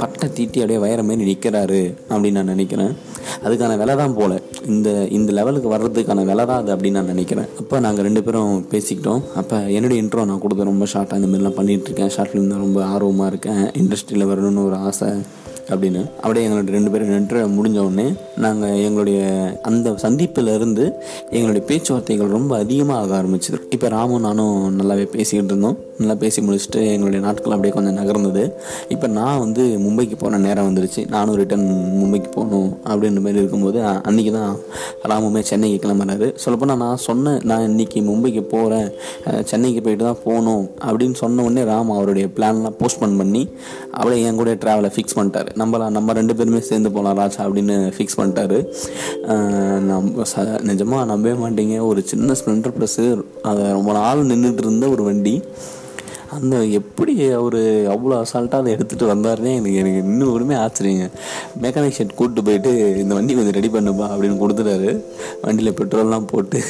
பட்டை 0.00 0.26
தீட்டி 0.36 0.62
அப்படியே 0.62 0.80
வயிற 0.84 1.02
மாரி 1.08 1.28
நிற்கிறாரு 1.30 1.82
அப்படின்னு 2.12 2.38
நான் 2.40 2.52
நினைக்கிறேன். 2.54 2.92
அதுக்கான 3.46 3.76
விலை 3.82 3.94
தான் 4.02 4.16
போல. 4.18 4.32
இந்த 4.72 4.88
இந்த 5.18 5.30
லெவலுக்கு 5.38 5.68
வர்றதுக்கான 5.74 6.24
விலை 6.30 6.44
தான் 6.50 6.60
அது 6.62 6.72
அப்படின்னு 6.74 6.98
நான் 7.00 7.12
நினைக்கிறேன். 7.14 7.48
அப்போ 7.60 7.78
நாங்கள் 7.86 8.06
ரெண்டு 8.08 8.22
பேரும் 8.26 8.52
பேசிக்கிட்டோம். 8.72 9.22
அப்போ 9.42 9.56
என்னுடைய 9.76 10.02
இன்ட்ரோ 10.02 10.24
நான் 10.30 10.42
கொடுத்த 10.44 10.70
ரொம்ப 10.72 10.86
ஷார்ட்டாக 10.94 11.20
இந்த 11.20 11.30
மாதிரிலாம் 11.30 11.58
பண்ணிகிட்டு 11.60 11.88
இருக்கேன். 11.90 12.12
ஷார்ட் 12.16 12.32
ஃபிலிம் 12.32 12.52
தான் 12.54 12.64
ரொம்ப 12.66 12.80
ஆர்வமாக 12.94 13.30
இருக்கேன். 13.32 13.64
இண்டஸ்ட்ரியில் 13.82 14.30
வரணும்னு 14.32 14.66
ஒரு 14.70 14.78
ஆசை. 14.90 15.10
அப்படின்னு 15.70 16.00
அப்படியே 16.16 16.48
எங்களோட 16.48 16.70
ரெண்டு 16.76 16.90
பேரும் 16.90 17.08
நின்று 17.08 17.48
முடிஞ்ச 17.48 17.78
உடனே 17.78 18.12
நாங்கள் 18.36 18.82
எங்களுடைய 18.82 19.20
அந்த 19.62 19.96
சந்திப்பில் 19.96 20.54
இருந்து 20.54 20.92
எங்களுடைய 21.30 21.66
பேச்சுவார்த்தைகள் 21.66 22.34
ரொம்ப 22.38 22.58
அதிகமாக 22.58 23.00
ஆக 23.00 23.22
ஆரம்பிச்சது. 23.22 23.60
இப்போ 23.70 23.88
ராமும் 23.88 24.20
நானும் 24.20 24.80
நல்லாவே 24.80 25.04
பேசிக்கிட்டு 25.04 25.52
இருந்தோம். 25.54 25.78
நல்லா 26.00 26.16
பேசி 26.24 26.40
முடிச்சுட்டு 26.46 26.82
எங்களுடைய 26.94 27.22
நாட்கள் 27.26 27.56
அப்படியே 27.56 27.74
கொஞ்சம் 27.76 27.98
நகர்ந்தது. 28.00 28.44
இப்போ 28.96 29.06
நான் 29.18 29.40
வந்து 29.44 29.64
மும்பைக்கு 29.86 30.18
போன 30.24 30.42
நேரம் 30.48 30.68
வந்துருச்சு. 30.70 31.04
நானும் 31.16 31.38
ரிட்டன் 31.42 31.66
மும்பைக்கு 32.00 32.30
போகணும் 32.38 32.70
அப்படின்ற 32.90 33.22
மாதிரி 33.26 33.42
இருக்கும்போது 33.44 33.80
அன்றைக்கி 33.86 34.22
அன்னைக்கு 34.24 34.32
தான் 34.40 34.58
ராமுமே 35.10 35.40
சென்னைக்கு 35.48 35.78
கிளம்புறாரு. 35.84 36.26
சொல்லப்போனால் 36.42 36.78
நான் 36.82 37.00
சொன்னேன் 37.06 37.40
நான் 37.50 37.64
இன்னைக்கு 37.68 37.98
மும்பைக்கு 38.08 38.42
போகிறேன் 38.52 38.88
சென்னைக்கு 39.50 39.80
போயிட்டு 39.86 40.04
தான் 40.08 40.20
போகணும் 40.26 40.64
அப்படின்னு 40.88 41.16
சொன்ன 41.22 41.44
உடனே 41.46 41.62
ராம் 41.70 41.90
அவருடைய 41.96 42.26
பிளான்லாம் 42.36 42.76
போஸ்ட்போன் 42.80 43.18
பண்ணி 43.20 43.42
அப்படியே 43.98 44.20
என் 44.28 44.40
கூட 44.40 44.54
ட்ராவலை 44.62 44.90
ஃபிக்ஸ் 44.94 45.16
பண்ணிட்டாரு. 45.18 45.50
நம்மள 45.62 45.90
நம்ம 45.96 46.14
ரெண்டு 46.20 46.36
பேருமே 46.38 46.62
சேர்ந்து 46.70 46.92
போகலாம் 46.96 47.18
ராஜா 47.22 47.40
அப்படின்னு 47.46 47.76
ஃபிக்ஸ் 47.96 48.18
பண்ணிட்டாரு. 48.20 48.58
நம்ம 49.90 50.26
ச 50.32 50.46
நிஜமாக 50.70 51.04
நம்பவே 51.12 51.36
மாட்டீங்க. 51.44 51.78
ஒரு 51.90 52.02
சின்ன 52.12 52.36
ஸ்ப்ளெண்டர் 52.40 52.76
ப்ளஸ்ஸு 52.78 53.06
அதை 53.50 53.64
ரொம்ப 53.78 53.92
நாள் 54.00 54.28
நின்றுட்டு 54.32 54.64
இருந்த 54.66 54.88
ஒரு 54.96 55.04
வண்டி. 55.10 55.36
அந்த 56.36 56.56
எப்படி 56.78 57.14
அவர் 57.38 57.58
அவ்வளோ 57.94 58.14
அசால்ட்டாக 58.22 58.62
அதை 58.62 58.70
எடுத்துகிட்டு 58.76 59.10
வந்தாருன்னே 59.12 59.52
எனக்கு 59.58 59.80
எனக்கு 59.82 60.00
இன்னும் 60.10 60.32
ஒருமே 60.36 60.56
ஆச்சரியங்க. 60.62 61.06
மெக்கானிக் 61.64 61.96
ஷெட் 61.98 62.16
கூப்பிட்டு 62.18 62.44
போயிட்டு 62.48 62.72
இந்த 63.02 63.12
வண்டி 63.18 63.36
கொஞ்சம் 63.38 63.56
ரெடி 63.58 63.70
பண்ணுப்பா 63.76 64.06
அப்படின்னு 64.14 64.40
கொடுத்துட்டாரு. 64.42 64.90
வண்டியில் 65.44 65.76
பெட்ரோல்லாம் 65.80 66.28
போட்டு 66.32 66.60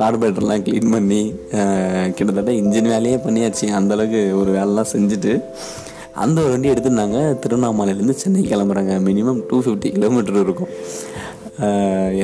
கார்பரேட்டர்லாம் 0.00 0.64
க்ளீன் 0.66 0.94
பண்ணி 0.96 1.22
கிட்டத்தட்ட 2.16 2.52
இன்ஜின் 2.62 2.92
வேலையே 2.94 3.18
பண்ணியாச்சு. 3.26 3.68
அந்தளவுக்கு 3.80 4.22
ஒரு 4.40 4.52
வேலைலாம் 4.58 4.92
செஞ்சுட்டு 4.94 5.34
அந்த 6.22 6.38
ஒரு 6.44 6.52
வண்டி 6.54 6.72
எடுத்துருந்தாங்க 6.72 7.18
திருவண்ணாமலையிலேருந்து 7.42 8.20
சென்னை 8.22 8.40
கிளம்புறாங்க. 8.52 8.94
மினிமம் 9.08 9.42
டூ 9.50 9.58
ஃபிஃப்டி 9.64 9.90
கிலோமீட்டர் 9.96 10.42
இருக்கும். 10.46 10.72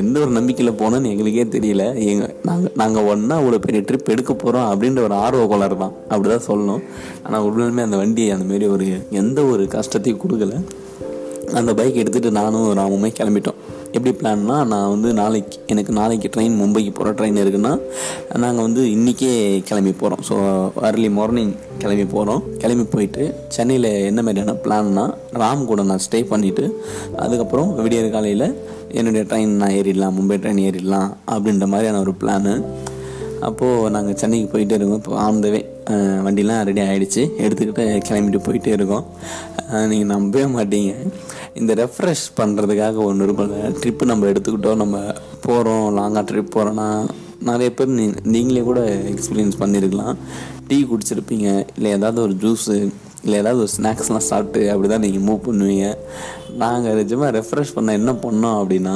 எந்த 0.00 0.16
ஒரு 0.24 0.32
நம்பிக்கையில் 0.36 0.78
போனோன்னு 0.80 1.10
எங்களுக்கே 1.12 1.44
தெரியல. 1.54 1.84
எங்கள் 2.10 2.34
நாங்கள் 2.48 2.72
நாங்கள் 2.80 3.08
ஒன்றா 3.12 3.34
அவ்வளோ 3.40 3.58
பெரிய 3.64 3.80
ட்ரிப் 3.88 4.12
எடுக்க 4.14 4.32
போகிறோம் 4.34 4.68
அப்படின்ற 4.70 5.00
ஒரு 5.08 5.14
ஆர்வ 5.24 5.42
கோளாறு 5.50 5.76
தான். 5.82 5.94
அப்படி 6.10 6.28
தான் 6.34 6.46
சொல்லணும். 6.50 6.84
ஆனால் 7.24 7.46
உடனே 7.46 7.82
அந்த 7.88 7.98
வண்டியை 8.02 8.30
அந்தமாரி 8.36 8.68
ஒரு 8.76 8.86
எந்த 9.22 9.42
ஒரு 9.52 9.64
கஷ்டத்தையும் 9.76 10.22
கொடுக்கல. 10.24 10.60
அந்த 11.58 11.70
பைக் 11.74 12.00
எடுத்துகிட்டு 12.00 12.38
நானும் 12.38 12.70
ராமுமே 12.78 13.10
கிளம்பிட்டோம். 13.18 13.60
எப்படி 13.96 14.12
பிளான்னா 14.20 14.56
நான் 14.72 14.90
வந்து 14.94 15.10
நாளைக்கு 15.20 15.58
எனக்கு 15.72 15.92
நாளைக்கு 15.98 16.28
ட்ரெயின் 16.34 16.56
மும்பைக்கு 16.60 16.90
போகிற 16.98 17.12
ட்ரெயின் 17.18 17.38
இருக்குன்னா 17.42 17.72
நாங்கள் 18.42 18.66
வந்து 18.66 18.82
இன்றைக்கே 18.96 19.30
கிளம்பி 19.68 19.92
போகிறோம் 20.02 20.24
ஸோ 20.28 20.34
அர்லி 20.88 21.10
மார்னிங் 21.18 21.54
கிளம்பி 21.82 22.06
போகிறோம் 22.14 22.42
கிளம்பி 22.62 22.84
போயிட்டு 22.94 23.22
சென்னையில் 23.56 23.90
என்ன 24.10 24.22
மாதிரியான 24.22 24.56
பிளான்னா 24.64 25.04
ராம் 25.42 25.64
கூட 25.70 25.82
நான் 25.82 26.04
ஸ்டே 26.06 26.20
பண்ணிவிட்டு 26.32 26.66
அதுக்கப்புறம் 27.24 27.70
விடியற் 27.84 28.14
காலையில் 28.16 28.46
என்னுடைய 28.98 29.22
ட்ரெயின் 29.30 29.58
நான் 29.62 29.74
ஏறிடலாம் 29.78 30.16
மும்பை 30.18 30.36
ட்ரெயின் 30.42 30.62
ஏறிடலாம் 30.68 31.10
அப்படின்ற 31.34 31.66
மாதிரியான 31.72 32.00
ஒரு 32.04 32.14
பிளானு 32.20 32.54
அப்போது 33.48 33.90
நாங்கள் 33.94 34.16
சென்னைக்கு 34.20 34.48
போயிட்டே 34.52 34.76
இருக்கோம். 34.78 35.00
இப்போ 35.02 35.16
ஆந்தவே 35.26 35.60
வண்டிலாம் 36.24 36.64
ரெடி 36.68 36.82
ஆகிடுச்சு 36.86 37.22
எடுத்துக்கிட்டு 37.44 37.84
கிளம்பிட்டு 38.08 38.40
போயிட்டே 38.46 38.72
இருக்கோம். 38.78 39.04
நீங்கள் 39.90 40.10
நம்பவே 40.14 40.46
மாட்டீங்க. 40.56 40.92
இந்த 41.60 41.72
ரெஃப்ரெஷ் 41.82 42.26
பண்ணுறதுக்காக 42.40 43.04
ஒன்று 43.08 43.26
இருக்கும்ல 43.26 43.70
ட்ரிப்பு 43.80 44.10
நம்ம 44.10 44.26
எடுத்துக்கிட்டோம் 44.32 44.82
நம்ம 44.82 44.98
போகிறோம் 45.46 45.86
லாங்காக 45.98 46.24
ட்ரிப் 46.30 46.54
போகிறோன்னா 46.56 46.88
நிறைய 47.48 47.70
பேர் 47.78 47.96
நீ 47.98 48.04
நீங்களே 48.34 48.62
கூட 48.68 48.80
எக்ஸ்பீரியன்ஸ் 49.12 49.60
பண்ணியிருக்கலாம் 49.60 50.16
டீ 50.68 50.78
குடிச்சிருப்பீங்க 50.90 51.48
இல்லை 51.76 51.90
ஏதாவது 51.98 52.20
ஒரு 52.26 52.34
ஜூஸு 52.44 52.76
இல்லை 53.24 53.36
ஏதாவது 53.42 53.60
ஒரு 53.64 53.70
ஸ்நாக்ஸ்லாம் 53.76 54.26
சாப்பிட்டு 54.28 54.60
அப்படி 54.72 54.88
தான் 54.92 55.02
நீங்கள் 55.04 55.24
மூவ் 55.28 55.40
பண்ணுவீங்க. 55.46 55.86
நாங்கள் 56.62 56.96
நிஜமாக 56.98 57.30
ரெஃப்ரெஷ் 57.38 57.72
பண்ண 57.76 57.96
என்ன 58.00 58.12
பண்ணோம் 58.24 58.56
அப்படின்னா 58.60 58.94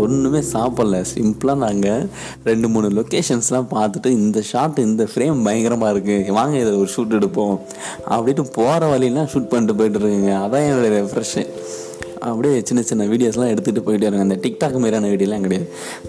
ஒன்றுமே 0.00 0.40
சாப்பிடல. 0.52 0.98
சிம்பிளாக 1.12 1.58
நாங்கள் 1.64 2.04
ரெண்டு 2.48 2.68
மூணு 2.74 2.88
லொக்கேஷன்ஸ்லாம் 2.98 3.68
பார்த்துட்டு 3.76 4.10
இந்த 4.20 4.40
ஷாட் 4.50 4.78
இந்த 4.88 5.06
ஃப்ரேம் 5.12 5.40
பயங்கரமாக 5.46 5.92
இருக்குது 5.94 6.36
வாங்க 6.38 6.56
இதை 6.64 6.72
ஒரு 6.82 6.90
ஷூட் 6.96 7.16
எடுப்போம். 7.18 7.56
அப்படின்ட்டு 8.14 8.44
போகிற 8.58 8.90
வழியெல்லாம் 8.92 9.30
ஷூட் 9.34 9.50
பண்ணிட்டு 9.52 9.78
போயிட்டுருக்குங்க 9.80 10.34
அதான் 10.44 10.66
என்னுடைய 10.70 10.92
ரெஃப்ரெஷ்ஷு 10.98 11.44
அப்படியே 12.28 12.58
சின்ன 12.68 12.82
சின்ன 12.88 13.06
வீடியோஸ்லாம் 13.12 13.50
எடுத்துகிட்டு 13.52 13.82
போயிட்டே 13.86 14.06
இருங்க 14.08 14.26
அந்த 14.26 14.36
டிக்டாக் 14.44 14.76
மாதிரியான 14.82 15.08
வீடியோலாம் 15.14 15.44
கிடையாது. 15.46 15.66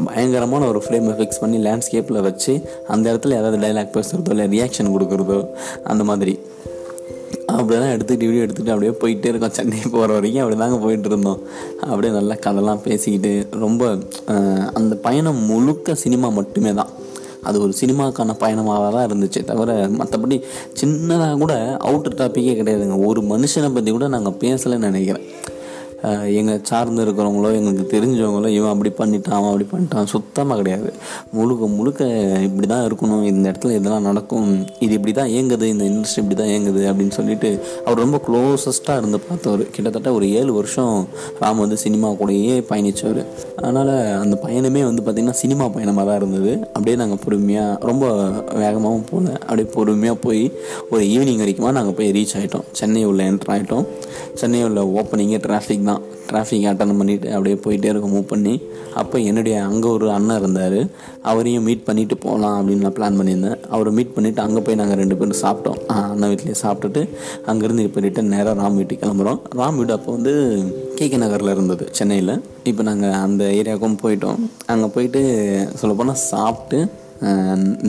பயங்கரமான 0.07 0.67
ஒரு 0.71 0.79
ஃப்ரேமை 0.85 1.13
ஃபிக்ஸ் 1.17 1.41
பண்ணி 1.43 1.57
லேண்ட்ஸ்கேப்பில் 1.67 2.25
வச்சு 2.27 2.53
அந்த 2.93 3.05
இடத்துல 3.11 3.37
ஏதாவது 3.41 3.59
டைலாக் 3.63 3.95
பேசுகிறதோ 3.97 4.33
இல்லை 4.35 4.45
ரியாக்ஷன் 4.55 4.93
கொடுக்குறதோ 4.95 5.39
அந்த 5.93 6.05
மாதிரி. 6.11 6.35
அப்படிதான் 7.53 7.93
எடுத்துக்கிட்டு 7.95 8.27
வீடியோ 8.29 8.43
எடுத்துகிட்டு 8.45 8.73
அப்படியே 8.73 8.93
போயிட்டே 9.01 9.29
இருக்கோம். 9.31 9.53
சென்னை 9.57 9.79
போகிற 9.95 10.09
வரைக்கும் 10.17 10.43
அப்படி 10.43 10.57
தாங்க 10.61 10.77
போயிட்டு 10.85 11.09
இருந்தோம். 11.11 11.41
அப்படியே 11.89 12.11
நல்லா 12.17 12.35
கதைலாம் 12.45 12.83
பேசிக்கிட்டு 12.87 13.31
ரொம்ப 13.65 13.89
அந்த 14.79 14.93
பயணம் 15.07 15.41
முழுக்க 15.51 15.95
சினிமா 16.03 16.29
மட்டுமே 16.39 16.73
தான். 16.79 16.91
அது 17.49 17.57
ஒரு 17.65 17.73
சினிமாக்கான 17.79 18.35
பயணமாக 18.43 18.87
தான் 18.95 19.07
இருந்துச்சு. 19.07 19.41
தவிர 19.49 19.73
மற்றபடி 19.99 20.37
சின்னதாக 20.79 21.35
கூட 21.43 21.53
அவுட்டர் 21.87 22.19
டாப்பிக்கே 22.21 22.55
கிடையாதுங்க. 22.61 22.97
ஒரு 23.09 23.21
மனுஷனை 23.33 23.69
பற்றி 23.75 23.91
கூட 23.97 24.07
நாங்கள் 24.15 24.39
பேசலைன்னு 24.43 24.89
நினைக்கிறேன். 24.91 25.27
எங்களை 26.37 26.55
சார்ந்து 26.69 27.03
இருக்கிறவங்களோ 27.05 27.49
எங்களுக்கு 27.57 27.85
தெரிஞ்சவங்களோ 27.93 28.49
இவன் 28.57 28.71
அப்படி 28.73 28.91
பண்ணிட்டான் 28.99 29.37
அவன் 29.37 29.51
அப்படி 29.51 29.67
பண்ணிட்டான் 29.71 30.09
சுத்தமாக 30.13 30.57
கிடையாது. 30.61 30.89
முழுக்க 31.37 31.67
முழுக்க 31.77 32.01
இப்படி 32.47 32.67
தான் 32.73 32.83
இருக்கணும். 32.87 33.23
இந்த 33.31 33.45
இடத்துல 33.51 33.75
இதெல்லாம் 33.79 34.07
நடக்கும். 34.09 34.49
இது 34.85 34.93
இப்படி 34.97 35.13
தான் 35.19 35.31
இயங்குது. 35.35 35.67
இந்த 35.73 35.83
இண்டஸ்ட்ரி 35.91 36.21
இப்படி 36.23 36.37
தான் 36.41 36.51
இயங்குது 36.53 36.81
அப்படின்னு 36.89 37.15
சொல்லிட்டு 37.19 37.49
அவர் 37.85 38.01
ரொம்ப 38.03 38.19
க்ளோசஸ்ட்டாக 38.27 39.01
இருந்து 39.01 39.19
பார்த்தவர். 39.29 39.63
கிட்டத்தட்ட 39.75 40.11
ஒரு 40.17 40.27
ஏழு 40.39 40.51
வருஷம் 40.59 40.95
ராம் 41.43 41.63
வந்து 41.63 41.79
சினிமா 41.85 42.09
கூடயே 42.21 42.57
பயணித்தவர் 42.71 43.21
அதனால் 43.57 43.93
அந்த 44.23 44.35
பயணமே 44.45 44.83
வந்து 44.89 45.03
பார்த்திங்கன்னா 45.05 45.39
சினிமா 45.43 45.67
பயணமாக 45.77 46.05
தான் 46.09 46.19
இருந்தது. 46.21 46.53
அப்படியே 46.75 46.97
நாங்கள் 47.03 47.21
பொறுமையாக 47.25 47.79
ரொம்ப 47.91 48.05
வேகமாகவும் 48.63 49.07
போகல 49.11 49.33
அப்படியே 49.47 49.69
பொறுமையாக 49.77 50.19
போய் 50.27 50.43
ஒரு 50.91 51.03
ஈவினிங் 51.15 51.41
வரைக்குமா 51.43 51.71
நாங்கள் 51.79 51.97
போய் 51.99 52.13
ரீச் 52.19 52.35
ஆகிட்டோம் 52.39 52.67
சென்னை 52.81 53.03
உள்ள 53.11 53.23
என்ட்ரு 53.31 53.53
ஆகிட்டோம் 53.55 53.85
சென்னை 54.41 54.61
உள்ள 54.69 54.79
ஓப்பனிங்கே 54.99 55.39
டிராஃபிக் 55.47 55.89
தான். 55.91 55.94
டிராஃபிக் 56.29 56.67
அட்டன் 56.71 56.97
பண்ணிவிட்டு 56.99 57.29
அப்படியே 57.35 57.57
போயிட்டே 57.65 57.89
இருக்க 57.91 58.07
மூவ் 58.13 58.31
பண்ணி. 58.33 58.53
அப்போ 59.01 59.17
என்னுடைய 59.29 59.55
அங்கே 59.69 59.87
ஒரு 59.95 60.07
அண்ணன் 60.15 60.39
இருந்தார். 60.41 60.79
அவரையும் 61.29 61.65
மீட் 61.67 61.85
பண்ணிவிட்டு 61.87 62.17
போகலாம் 62.25 62.57
அப்படின்னு 62.59 62.85
நான் 62.87 62.95
பிளான் 62.97 63.19
பண்ணியிருந்தேன். 63.19 63.61
அவரை 63.75 63.91
மீட் 63.97 64.13
பண்ணிவிட்டு 64.17 64.43
அங்கே 64.45 64.63
போய் 64.67 64.79
நாங்கள் 64.81 64.99
ரெண்டு 65.01 65.17
பேரும் 65.21 65.41
சாப்பிட்டோம். 65.43 65.79
அண்ணன் 66.11 66.31
வீட்லேயே 66.33 66.57
சாப்பிட்டுட்டு 66.63 67.03
அங்கேருந்து 67.51 67.87
இப்போ 67.87 68.01
ரிட்டன் 68.07 68.33
நேராக 68.35 68.55
ராம் 68.61 68.77
வீட்டுக்கு 68.79 69.03
கிளம்புறோம். 69.05 69.39
ராம் 69.61 69.79
வீடு 69.81 69.95
அப்போ 69.97 70.11
வந்து 70.17 70.35
கேகே 70.99 71.19
நகரில் 71.23 71.55
இருந்தது 71.55 71.87
சென்னையில். 71.99 72.35
இப்போ 72.71 72.83
நாங்கள் 72.89 73.17
அந்த 73.25 73.43
ஏரியாவுக்கும் 73.61 74.01
போயிட்டோம். 74.03 74.39
அங்கே 74.73 74.89
போயிட்டு 74.97 75.23
சொல்லப்போனால் 75.81 76.23
சாப்பிட்டு 76.31 76.79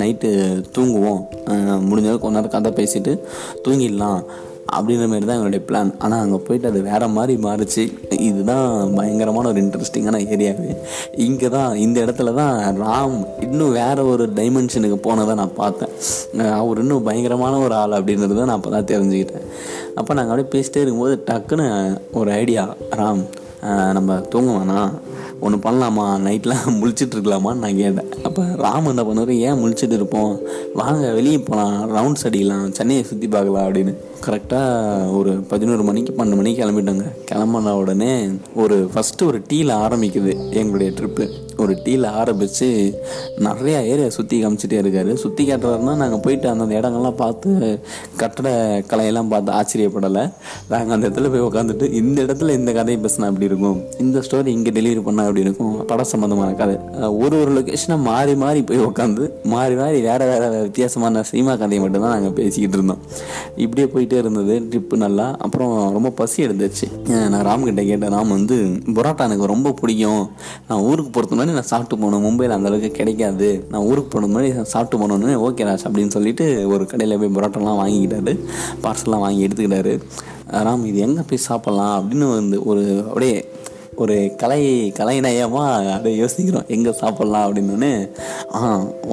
நைட்டு 0.01 0.29
தூங்குவோம். 0.75 1.23
முடிஞ்சளவுக்கு 1.87 1.87
முடிஞ்ச 1.89 2.09
அளவுக்கு 2.09 2.25
கொஞ்ச 2.25 2.37
நேரம் 2.39 2.53
கதை 2.55 2.71
பேசிட்டு 2.79 3.13
தூங்கிடலாம். 3.65 4.21
அப்படின்ற 4.75 5.05
மாதிரி 5.11 5.27
தான் 5.29 5.37
எங்களுடைய 5.39 5.63
பிளான் 5.69 5.91
ஆனால் 6.05 6.23
அங்கே 6.25 6.39
போயிட்டு 6.47 6.69
அது 6.71 6.81
வேறு 6.89 7.07
மாதிரி 7.17 7.35
மாறுச்சு. 7.47 7.85
இதுதான் 8.29 8.95
பயங்கரமான 8.99 9.49
ஒரு 9.53 9.61
இன்ட்ரெஸ்டிங்கான 9.65 10.21
ஏரியாவே 10.35 10.71
இங்கே 11.27 11.49
தான் 11.57 11.73
இந்த 11.85 11.99
இடத்துல 12.05 12.35
தான் 12.41 12.57
ராம் 12.83 13.17
இன்னும் 13.47 13.75
வேறு 13.81 14.05
ஒரு 14.13 14.27
டைமென்ஷனுக்கு 14.39 14.99
போனதை 15.07 15.35
நான் 15.41 15.59
பார்த்தேன். 15.63 15.95
அவர் 16.61 16.83
இன்னும் 16.85 17.07
பயங்கரமான 17.09 17.61
ஒரு 17.67 17.77
ஆள் 17.83 17.99
அப்படின்றத 18.01 18.47
நான் 18.51 18.59
அப்போ 18.59 18.73
தான் 18.77 18.91
தெரிஞ்சுக்கிட்டேன். 18.93 19.47
அப்போ 20.01 20.13
நாங்கள் 20.19 20.35
அப்படியே 20.35 20.53
பேசிட்டே 20.55 20.83
இருக்கும்போது 20.85 21.17
டக்குன்னு 21.31 21.67
ஒரு 22.21 22.31
ஐடியா 22.43 22.65
ராம் 23.03 23.25
நம்ம 23.97 24.17
தூங்க 24.33 24.51
வேணாம் 24.57 24.91
ஒன்று 25.45 25.57
பண்ணலாமா? 25.65 26.05
நைட்லாம் 26.27 26.77
முழிச்சிட்டு 26.81 27.15
இருக்கலாமான்னு 27.17 27.63
நான் 27.65 27.81
கேட்டேன். 27.81 28.11
அப்போ 28.27 28.43
ராம் 28.65 28.91
என்ன 28.91 29.03
பண்ணுவார்? 29.09 29.33
ஏன் 29.47 29.61
முழிச்சிட்டு 29.63 29.97
இருப்போம்? 29.99 30.35
வாங்க 30.81 31.03
வெளியே 31.19 31.39
போகலாம் 31.49 31.75
ரவுண்ட்ஸ் 31.97 32.27
அடிக்கலாம். 32.29 32.69
சென்னையை 32.79 33.03
சுற்றி 33.11 33.29
பார்க்கலாம் 33.35 33.67
அப்படின்னு. 33.69 33.95
கரெக்டாக 34.25 35.13
ஒரு 35.17 35.33
பதினோரு 35.51 35.83
மணிக்கு 35.89 36.13
பன்னெண்டு 36.19 36.39
மணிக்கு 36.39 36.61
கிளம்பிட்டோங்க. 36.63 37.07
கிளம்பின 37.31 37.73
உடனே 37.81 38.13
ஒரு 38.63 38.77
ஃபஸ்ட்டு 38.93 39.27
ஒரு 39.31 39.39
டீயில் 39.51 39.73
ஆரம்பிக்குது 39.85 40.33
எங்களுடைய 40.61 40.91
ட்ரிப்பு 40.99 41.25
ஒரு 41.63 41.73
டீயில் 41.85 42.07
ஆரம்பித்து 42.21 42.67
நிறையா 43.47 43.79
ஏரியா 43.93 44.09
சுற்றி 44.17 44.37
காமிச்சிட்டே 44.43 44.79
இருக்காரு. 44.83 45.13
சுற்றி 45.23 45.43
காட்டுறாருன்னா 45.45 45.95
நாங்கள் 46.01 46.23
போயிட்டு 46.25 46.47
அந்தந்த 46.51 46.75
இடங்கள்லாம் 46.81 47.19
பார்த்து 47.21 47.51
கட்டட 48.23 48.49
கலையெல்லாம் 48.91 49.31
பார்த்து 49.33 49.53
ஆச்சரியப்படலை. 49.59 50.25
நாங்கள் 50.73 50.95
அந்த 50.97 51.05
இடத்துல 51.09 51.31
போய் 51.35 51.47
உட்காந்துட்டு 51.49 51.89
இந்த 52.01 52.19
இடத்துல 52.27 52.57
இந்த 52.61 52.73
கதையை 52.79 52.99
பேசினா 53.05 53.31
அப்படி 53.31 53.49
இருக்கும்? 53.51 53.79
இந்த 54.05 54.23
ஸ்டோரி 54.27 54.53
இங்கே 54.57 54.75
டெலிவரி 54.79 55.05
பண்ணால் 55.09 55.29
அப்படி 55.29 55.45
இருக்கும்? 55.47 55.73
படம் 55.93 56.11
சம்மந்தமான 56.13 56.51
கதை. 56.63 56.77
ஒரு 57.25 57.35
ஒரு 57.43 57.53
லொக்கேஷனாக 57.59 58.01
மாறி 58.11 58.35
மாறி 58.45 58.63
போய் 58.71 58.85
உட்காந்து 58.91 59.25
மாறி 59.55 59.77
மாறி 59.83 60.01
வேறு 60.09 60.27
வேறு 60.33 60.51
வித்தியாசமான 60.67 61.25
சினிமா 61.33 61.55
கதையை 61.63 61.81
மட்டும்தான் 61.85 62.15
நாங்கள் 62.17 62.37
பேசிக்கிட்டு 62.41 62.79
இருந்தோம். 62.81 63.03
இப்படியே 63.65 63.89
போய் 63.95 64.06
போயிட்டே 64.07 64.19
இருந்தது 64.19 64.55
ட்ரிப்பு 64.71 64.97
நல்லா. 64.97 65.37
அப்புறம் 65.37 65.93
ரொம்ப 65.93 66.11
பசி 66.11 66.47
எடுத்துச்சு. 66.47 66.87
நான் 67.29 67.47
ராம்கிட்ட 67.47 67.83
கேட்டேன் 67.87 68.13
ராம் 68.13 68.29
வந்து 68.29 68.57
பரோட்டா 68.87 69.19
எனக்கு 69.19 69.47
ரொம்ப 69.47 69.73
பிடிக்கும். 69.73 70.31
நான் 70.69 70.81
ஊருக்கு 70.81 71.11
போகிறது 71.11 71.37
மாதிரி 71.37 71.55
நான் 71.55 71.63
சாப்பிட்டு 71.63 72.05
போகணும். 72.05 72.25
மும்பையில் 72.27 72.57
அந்தளவுக்கு 72.57 72.91
கிடைக்காது. 72.91 73.67
நான் 73.71 73.83
ஊருக்கு 73.83 74.21
போன 74.21 74.33
மாதிரி 74.33 74.63
சாப்பிட்டு 74.63 74.97
போனோன்னு 75.03 75.33
ஓகே 75.47 75.65
ராஜ் 75.69 75.87
அப்படின்னு 75.89 76.15
சொல்லிட்டு 76.17 76.69
ஒரு 76.69 76.87
கடையில் 76.87 77.19
போய் 77.19 77.35
பரோட்டாலாம் 77.37 77.81
வாங்கிக்கிட்டாரு. 77.83 78.35
பார்சல்லாம் 78.83 79.25
வாங்கி 79.27 79.47
எடுத்துக்கிட்டாரு. 79.47 80.01
ராம் 80.51 80.85
இது 80.85 80.99
எங்கே 80.99 81.21
போய் 81.31 81.47
சாப்பிட்லாம்? 81.49 81.95
அப்படின்னு 82.01 82.35
வந்து 82.35 82.63
ஒரு 82.63 83.05
அப்படியே 83.07 83.37
ஒரு 84.03 84.17
கலை 84.41 84.61
கலைநயமாக 84.99 85.93
அதை 85.97 86.11
யோசிக்கிறோம். 86.23 86.67
எங்கே 86.77 86.93
சாப்பிட்லாம் 87.01 87.45
அப்படின்னோடனே 87.47 87.93
ஆ 88.57 88.61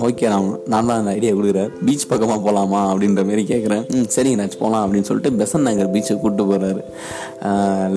ஓகே 0.06 0.26
நான் 0.34 0.50
நான் 0.72 0.90
தான் 0.90 1.00
அந்த 1.02 1.12
ஐடியா 1.18 1.34
கொடுக்குறேன் 1.38 1.72
பீச் 1.88 2.08
பக்கமாக 2.12 2.40
போகலாமா 2.46 2.82
அப்படின்ற 2.92 3.22
மாரி 3.30 3.44
கேட்குறேன். 3.52 3.84
ம் 3.98 4.10
சரிங்க 4.16 4.40
நான் 4.42 4.60
போகலாம் 4.64 4.84
அப்படின்னு 4.86 5.10
சொல்லிட்டு 5.10 5.32
பெசன் 5.42 5.66
நகர் 5.68 5.94
பீச்சை 5.96 6.16
கூப்பிட்டு 6.16 6.50
போகிறாரு 6.52 6.82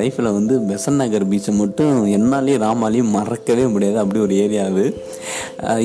லைஃப்பில் 0.01 0.31
வந்து 0.39 0.55
பெசன் 0.71 1.01
நகர் 1.03 1.29
பீச்சை 1.33 1.55
மட்டும் 1.63 1.97
என்னாலேயும் 2.19 2.63
ராமாலையும் 2.67 3.15
மறக்கவே 3.19 3.67
முடியாது. 3.75 3.99
அப்படி 4.03 4.21
ஒரு 4.27 4.37
ஏரியா 4.45 4.65
அது. 4.71 4.85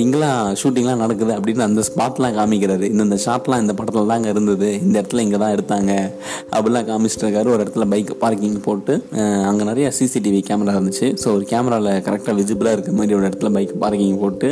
இங்கெல்லாம் 0.01 0.39
ஷூட்டிங்லாம் 0.61 1.01
நடக்குது 1.03 1.33
அப்படின்னு 1.37 1.65
அந்த 1.67 1.81
ஸ்பாட்லாம் 1.89 2.35
காமிக்கிறாரு. 2.39 2.85
இந்தந்த 2.93 3.17
ஷாட்லாம் 3.25 3.61
இந்த 3.63 3.73
படத்தில் 3.79 4.11
தாங்க 4.11 4.29
இருந்தது. 4.33 4.69
இந்த 4.85 4.95
இடத்துல 5.01 5.23
இங்கே 5.25 5.39
தான் 5.43 5.53
எடுத்தாங்க. 5.55 5.91
அப்படிலாம் 6.55 6.87
காமிச்சிட்டு 6.89 7.25
இருக்காரு 7.25 7.51
ஒரு 7.55 7.63
இடத்துல 7.65 7.87
பைக் 7.93 8.11
பார்க்கிங் 8.23 8.59
போட்டு 8.67 8.95
அங்கே 9.49 9.65
நிறைய 9.71 9.87
சிசிடிவி 9.99 10.41
கேமரா 10.49 10.75
இருந்துச்சு. 10.77 11.09
ஸோ 11.23 11.27
ஒரு 11.37 11.45
கேமராவில் 11.53 11.91
கரெக்டாக 12.07 12.35
விசிபிளாக 12.41 12.75
இருக்க 12.77 12.93
மாதிரி 12.99 13.17
ஒரு 13.19 13.27
இடத்துல 13.29 13.51
பைக் 13.57 13.75
பார்க்கிங் 13.85 14.21
போட்டு 14.23 14.49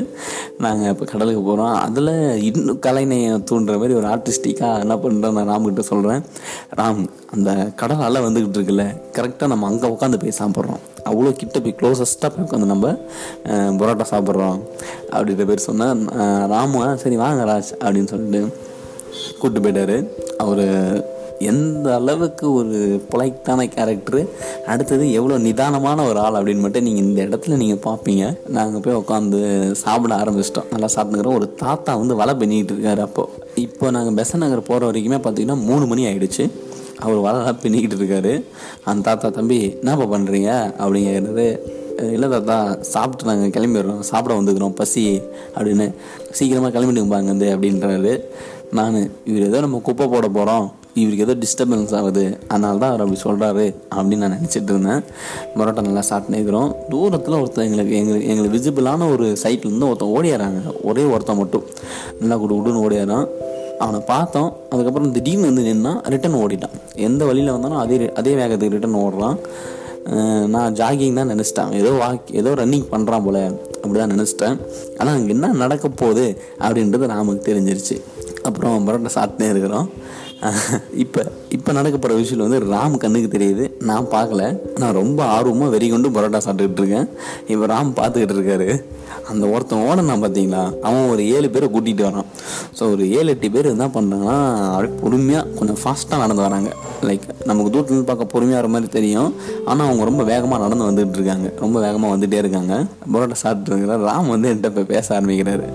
நாங்கள் 0.66 0.92
இப்போ 0.94 1.08
கடலுக்கு 1.14 1.44
போகிறோம் 1.50 1.76
அதில் 1.86 2.14
இன்னும் 2.50 2.82
கலைநயம் 2.88 3.48
தூண்டுற 3.52 3.78
மாதிரி 3.84 3.98
ஒரு 4.02 4.10
ஆர்டிஸ்டிக்காக 4.16 4.84
என்ன 4.86 4.98
பண்ணுறேன் 5.06 5.38
நான் 5.40 5.52
ராம்கிட்ட 5.54 5.86
சொல்கிறேன் 5.94 6.24
ராம் 6.82 7.04
அந்த 7.34 7.50
கடல் 7.80 8.06
அலை 8.06 8.20
வந்துக்கிட்டு 8.26 8.58
இருக்குல்ல 8.60 8.86
கரெக்டாக 9.16 9.50
நம்ம 9.52 9.68
அங்கே 9.72 9.88
உட்காந்து 9.96 10.20
போய் 10.22 10.40
சாப்பிட்றோம். 10.40 10.80
அவ்வளோ 11.10 11.32
கிட்ட 11.42 11.58
போய் 11.66 11.76
க்ளோசஸ்ட்டாக 11.80 12.30
போய் 12.34 12.46
உட்காந்து 12.46 12.72
நம்ம 12.74 12.88
பரோட்டா 13.80 14.06
சாப்பிட்றோம். 14.14 14.58
அப்படின்ற 15.16 15.46
பேர் 15.52 15.68
சொன்னால் 15.68 16.02
ராமா 16.54 16.82
சரி 17.04 17.20
வாங்க 17.24 17.44
ராஜ் 17.52 17.72
அப்படின்னு 17.84 18.12
சொல்லிட்டு 18.14 18.42
கூப்பிட்டு 19.40 19.64
போயிட்டார். 19.66 19.96
அவர் 20.44 20.66
எந்த 21.52 21.88
அளவுக்கு 21.98 22.46
ஒரு 22.60 22.78
பொலைட்டான 23.12 23.66
கேரக்டரு 23.76 24.22
அடுத்தது 24.72 25.06
எவ்வளோ 25.20 25.36
நிதானமான 25.46 26.06
ஒரு 26.10 26.20
ஆள் 26.24 26.38
அப்படின்னு 26.40 26.66
மட்டும் 26.66 26.86
நீங்கள் 26.88 27.06
இந்த 27.08 27.20
இடத்துல 27.28 27.60
நீங்கள் 27.62 27.84
பார்ப்பீங்க. 27.86 28.24
நாங்கள் 28.58 28.84
போய் 28.86 29.00
உட்காந்து 29.02 29.40
சாப்பிட 29.84 30.14
ஆரம்பிச்சிட்டோம். 30.24 30.68
நல்லா 30.74 30.90
சாப்பிட்டுக்கிறோம். 30.96 31.38
ஒரு 31.40 31.48
தாத்தா 31.64 31.94
வந்து 32.02 32.18
வலை 32.22 32.36
பண்ணிக்கிட்டு 32.42 32.76
இருக்காரு 32.76 33.04
அப்போது 33.08 33.46
இப்போ 33.66 33.92
நாங்கள் 33.98 34.18
பெசன் 34.20 34.44
நகர் 34.46 34.70
போகிற 34.72 34.92
வரைக்குமே 34.92 35.20
பார்த்தீங்கன்னா 35.28 35.60
மூணு 35.70 35.86
மணி 35.92 36.04
ஆகிடுச்சு 36.10 36.46
அவர் 37.04 37.26
வலை 37.26 37.54
பின்னிக்கிட்டு 37.64 38.00
இருக்காரு 38.00 38.34
அந்த 38.90 39.04
தாத்தா 39.08 39.30
தம்பி 39.40 39.60
என்னப்பா 39.82 40.08
பண்ணுறீங்க 40.16 40.52
அப்படிங்கிறது 40.84 41.48
இல்லை 42.16 42.28
தாத்தா 42.30 42.58
சாப்பிட்டு 42.94 43.30
நாங்கள் 43.30 43.54
கிளம்பிடுறோம். 43.56 44.02
சாப்பிட 44.10 44.34
வந்துக்கிறோம் 44.40 44.76
பசி 44.82 45.22
அப்படின்னு. 45.58 45.88
சீக்கிரமாக 46.38 46.72
கிளம்பிட்டுங்க 46.76 47.18
அங்கேருந்து 47.20 47.48
அப்படின்றாரு. 47.56 48.14
நான் 48.78 48.98
இவர் 49.30 49.48
ஏதோ 49.48 49.60
நம்ம 49.66 49.82
குப்பை 49.88 50.06
போட 50.08 50.28
போகிறோம் 50.28 50.68
இவருக்கு 51.02 51.26
ஏதோ 51.26 51.36
டிஸ்டர்பன்ஸ் 51.44 51.94
ஆகுது. 51.98 52.24
அதனால 52.48 52.80
தான் 52.84 52.92
அவர் 52.92 53.04
அப்படி 53.04 53.20
சொல்கிறாரு 53.26 53.66
அப்படின்னு 53.96 54.24
நான் 54.24 54.36
நினச்சிட்டு 54.38 54.72
இருந்தேன். 54.74 55.04
பரோட்டா 55.58 55.84
நல்லா 55.90 56.04
சாப்பிட்டுக்கிறோம் 56.10 56.72
தூரத்தில் 56.90 57.40
ஒருத்தர் 57.42 57.68
எங்களுக்கு 57.68 57.94
எங்களுக்கு 58.02 58.30
எங்களுக்கு 58.32 58.58
விசிபிளான 58.58 59.10
ஒரு 59.16 59.28
சைட்லேருந்து 59.44 59.90
ஒருத்தன் 59.92 60.16
ஓடியாராங்க. 60.18 60.62
ஒரே 60.84 61.04
ஒருத்தன் 61.14 61.42
மட்டும். 61.44 61.66
நல்லா 62.20 62.38
குடு 62.44 62.58
குடுன்னு 62.60 62.84
ஓடியாரான். 62.88 63.28
அவனை 63.84 64.00
பார்த்தோம் 64.14 64.50
அதுக்கப்புறம் 64.72 65.12
திடீர்னு 65.16 65.50
வந்து 65.50 65.66
நின்னா 65.70 65.94
ரிட்டன் 66.14 66.40
ஓடிட்டான். 66.44 66.78
எந்த 67.08 67.22
வழியில் 67.30 67.54
வந்தாலும் 67.56 67.82
அதே 67.84 67.98
அதே 68.22 68.34
வேகத்துக்கு 68.40 68.76
ரிட்டன் 68.76 69.02
ஓடுறான். 69.06 69.38
நான் 70.54 70.76
ஜாகிங் 70.80 71.18
தான் 71.20 71.32
நினச்சிட்டேன். 71.34 71.72
ஏதோ 71.80 71.90
வாக் 72.04 72.30
ஏதோ 72.42 72.52
ரன்னிங் 72.62 72.88
பண்ணுறான் 72.94 73.26
போல 73.26 73.40
அப்படி 73.82 73.98
தான் 74.02 74.14
நினச்சிட்டேன். 74.16 74.56
ஆனால் 75.00 75.16
அங்கே 75.18 75.34
என்ன 75.36 75.52
நடக்க 75.64 75.90
போகுது 76.02 76.26
அப்படின்றது 76.66 77.12
நமக்கு 77.14 77.48
தெரிஞ்சிருச்சு. 77.50 77.98
அப்புறம் 78.48 78.86
பரோட்டா 78.88 79.12
சாப்பிட்டே 79.18 79.50
இருக்கிறோம். 79.54 79.88
இப்போ 81.04 81.22
இப்போ 81.56 81.72
நடக்க 81.78 81.96
போகிற 81.98 82.18
விஷயம் 82.20 82.44
வந்து 82.46 82.60
ராம் 82.74 82.94
கண்ணுக்கு 83.04 83.30
தெரியுது. 83.34 83.64
நான் 83.90 84.06
பார்க்கல. 84.14 84.44
நான் 84.82 84.98
ரொம்ப 85.00 85.20
ஆர்வமாக 85.36 85.74
வெறி 85.74 85.88
கொண்டு 85.94 86.10
பரோட்டா 86.18 86.40
சாப்பிட்டுக்கிட்டு 86.46 86.84
இருக்கேன். 86.84 87.10
இப்போ 87.52 87.66
ராம் 87.74 87.92
பார்த்துக்கிட்டு 88.00 88.38
இருக்காரு. 88.38 88.70
அந்த 89.32 89.46
ஒருத்தன் 89.54 89.86
ஓடனான் 89.90 90.24
பார்த்தீங்களா 90.24 90.64
அவன் 90.88 91.10
ஒரு 91.14 91.24
ஏழு 91.36 91.50
பேரை 91.56 91.68
கூட்டிகிட்டு 91.74 92.04
வரான். 92.10 92.30
ஸோ 92.78 92.84
ஒரு 92.94 93.04
ஏழு 93.18 93.30
எட்டு 93.34 93.50
பேர் 93.56 93.74
என்ன 93.76 93.88
பண்ணுறாங்கன்னா 93.96 94.38
அப்படியே 94.74 94.94
பொறுமையாக 95.04 95.52
கொஞ்சம் 95.60 95.82
ஃபாஸ்ட்டாக 95.82 96.24
நடந்து 96.24 96.46
வராங்க. 96.48 96.72
லைக் 97.08 97.26
நமக்கு 97.50 97.70
தூரத்துலேருந்து 97.74 98.08
பார்க்க 98.10 98.26
பொறுமையாக 98.34 98.60
வர 98.60 98.70
மாதிரி 98.74 98.90
தெரியும். 98.96 99.30
ஆனால் 99.70 99.86
அவங்க 99.88 100.04
ரொம்ப 100.10 100.24
வேகமாக 100.32 100.60
நடந்து 100.64 100.88
வந்துட்டு 100.88 101.18
இருக்காங்க. 101.20 101.48
ரொம்ப 101.64 101.78
வேகமாக 101.86 102.12
வந்துகிட்டே 102.14 102.40
இருக்காங்க. 102.44 102.74
பரோட்டா 103.14 103.38
சாப்பிட்டு 103.44 103.72
இருக்கிறார் 103.72 104.04
ராம் 104.10 104.32
வந்து 104.34 104.50
என்கிட்ட 104.52 104.72
இப்போ 104.74 104.84
பேச 104.94 105.08
ஆரம்பிக்கிறாரு. 105.18 105.68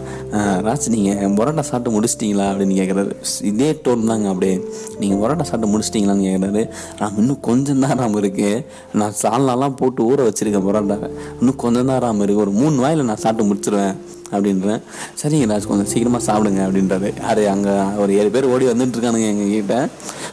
ராஜ் 0.69 0.89
நீங்கள் 0.97 1.35
பரோட்டா 1.41 1.65
சாப்பிட்டு 1.71 1.95
முடிச்சிட்டிங்களா? 1.97 2.49
அப்படின்னு 2.53 2.79
கேட்குறாரு 2.81 3.15
இதே 3.53 3.71
டோன் 3.85 4.09
தாங்க 4.13 4.29
அப்படியே. 4.33 4.57
நீங்கள் 5.03 5.21
பரோட்டா 5.25 5.47
சாப்பிட்டு 5.51 5.73
முடிச்சிட்டிங்களான்னு 5.75 6.27
கேட்குறாரு 6.29 6.65
ராம் 7.03 7.21
இன்னும் 7.23 7.43
கொஞ்சம் 7.51 7.83
தான் 7.87 7.99
ராம் 8.03 8.19
இருக்குது 8.23 8.65
நான் 9.01 9.17
சால்னாலாம் 9.23 9.79
போட்டு 9.83 10.03
ஊற 10.11 10.27
வச்சுருக்கேன் 10.31 10.67
பரோட்டாவை. 10.69 11.11
இன்னும் 11.41 11.61
கொஞ்சம் 11.65 11.91
தான் 11.93 12.03
ராம் 12.07 12.23
இருக்குது 12.25 12.45
ஒரு 12.47 12.55
மூணு 12.61 12.77
வாயில் 12.85 13.09
நான் 13.11 13.23
சாப்பிட்டு 13.25 13.49
முடிச்சிருவேன். 13.51 13.97
அப்படின்றேன். 14.35 14.83
சரிங்க 15.23 15.49
ராஜ் 15.53 15.71
கொஞ்சம் 15.71 15.91
சீக்கிரமாக 15.93 16.23
சாப்பிடுங்க 16.29 16.61
அப்படின்றாரு. 16.67 17.11
அது 17.31 17.43
அங்கே 17.55 17.75
ஒரு 18.05 18.13
ஏழு 18.21 18.31
பேர் 18.37 18.51
ஓடி 18.55 18.67
வந்துட்டு 18.73 18.97
இருக்கானுங்க 18.97 19.29
எங்கள் 19.35 19.53
கிட்ட. 19.55 19.77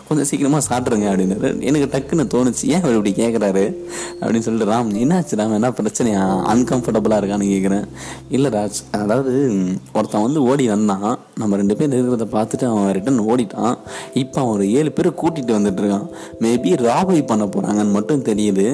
கொஞ்சம் 0.07 0.27
சீக்கிரமாக 0.29 0.63
சாப்பிட்ருங்க 0.69 1.07
அப்படின்னாரு 1.11 1.49
எனக்கு 1.67 1.87
டக்குன்னு 1.93 2.23
தோணுச்சு 2.33 2.63
ஏன் 2.73 2.81
அவர் 2.83 2.95
இப்படி 2.97 3.13
கேட்குறாரு 3.21 3.65
அப்படின்னு 4.21 4.45
சொல்லிட்டு 4.47 4.69
ராம் 4.71 4.89
என்னாச்சு 5.03 5.37
ராம்? 5.41 5.53
என்ன 5.57 5.69
பிரச்சனையா? 5.79 6.23
அன்கம்ஃபர்டபுளாக 6.53 7.19
இருக்கான்னு 7.21 7.47
கேட்குறேன் 7.53 7.85
இல்லை 8.35 8.49
ராஜ் 8.57 8.79
அதாவது 9.01 9.33
ஒருத்தன் 9.97 10.25
வந்து 10.27 10.41
ஓடி 10.49 10.65
வந்தான். 10.73 11.11
நம்ம 11.41 11.57
ரெண்டு 11.61 11.75
பேர் 11.77 11.95
இருக்கிறத 11.97 12.27
பார்த்துட்டு 12.37 12.65
அவன் 12.71 12.89
ரிட்டன் 12.97 13.21
ஓடிட்டான். 13.31 13.75
இப்போ 14.21 14.37
அவன் 14.41 14.53
ஒரு 14.55 14.65
ஏழு 14.79 14.91
பேர் 14.97 15.09
கூட்டிகிட்டு 15.21 15.57
வந்துட்டு 15.57 15.81
இருக்கான் 15.83 16.07
மேபி 16.43 16.73
ராபரி 16.87 17.21
பண்ண 17.31 17.45
போகிறாங்கன்னு 17.53 17.95
மட்டும் 17.97 18.25
தெரியுது. 18.29 18.67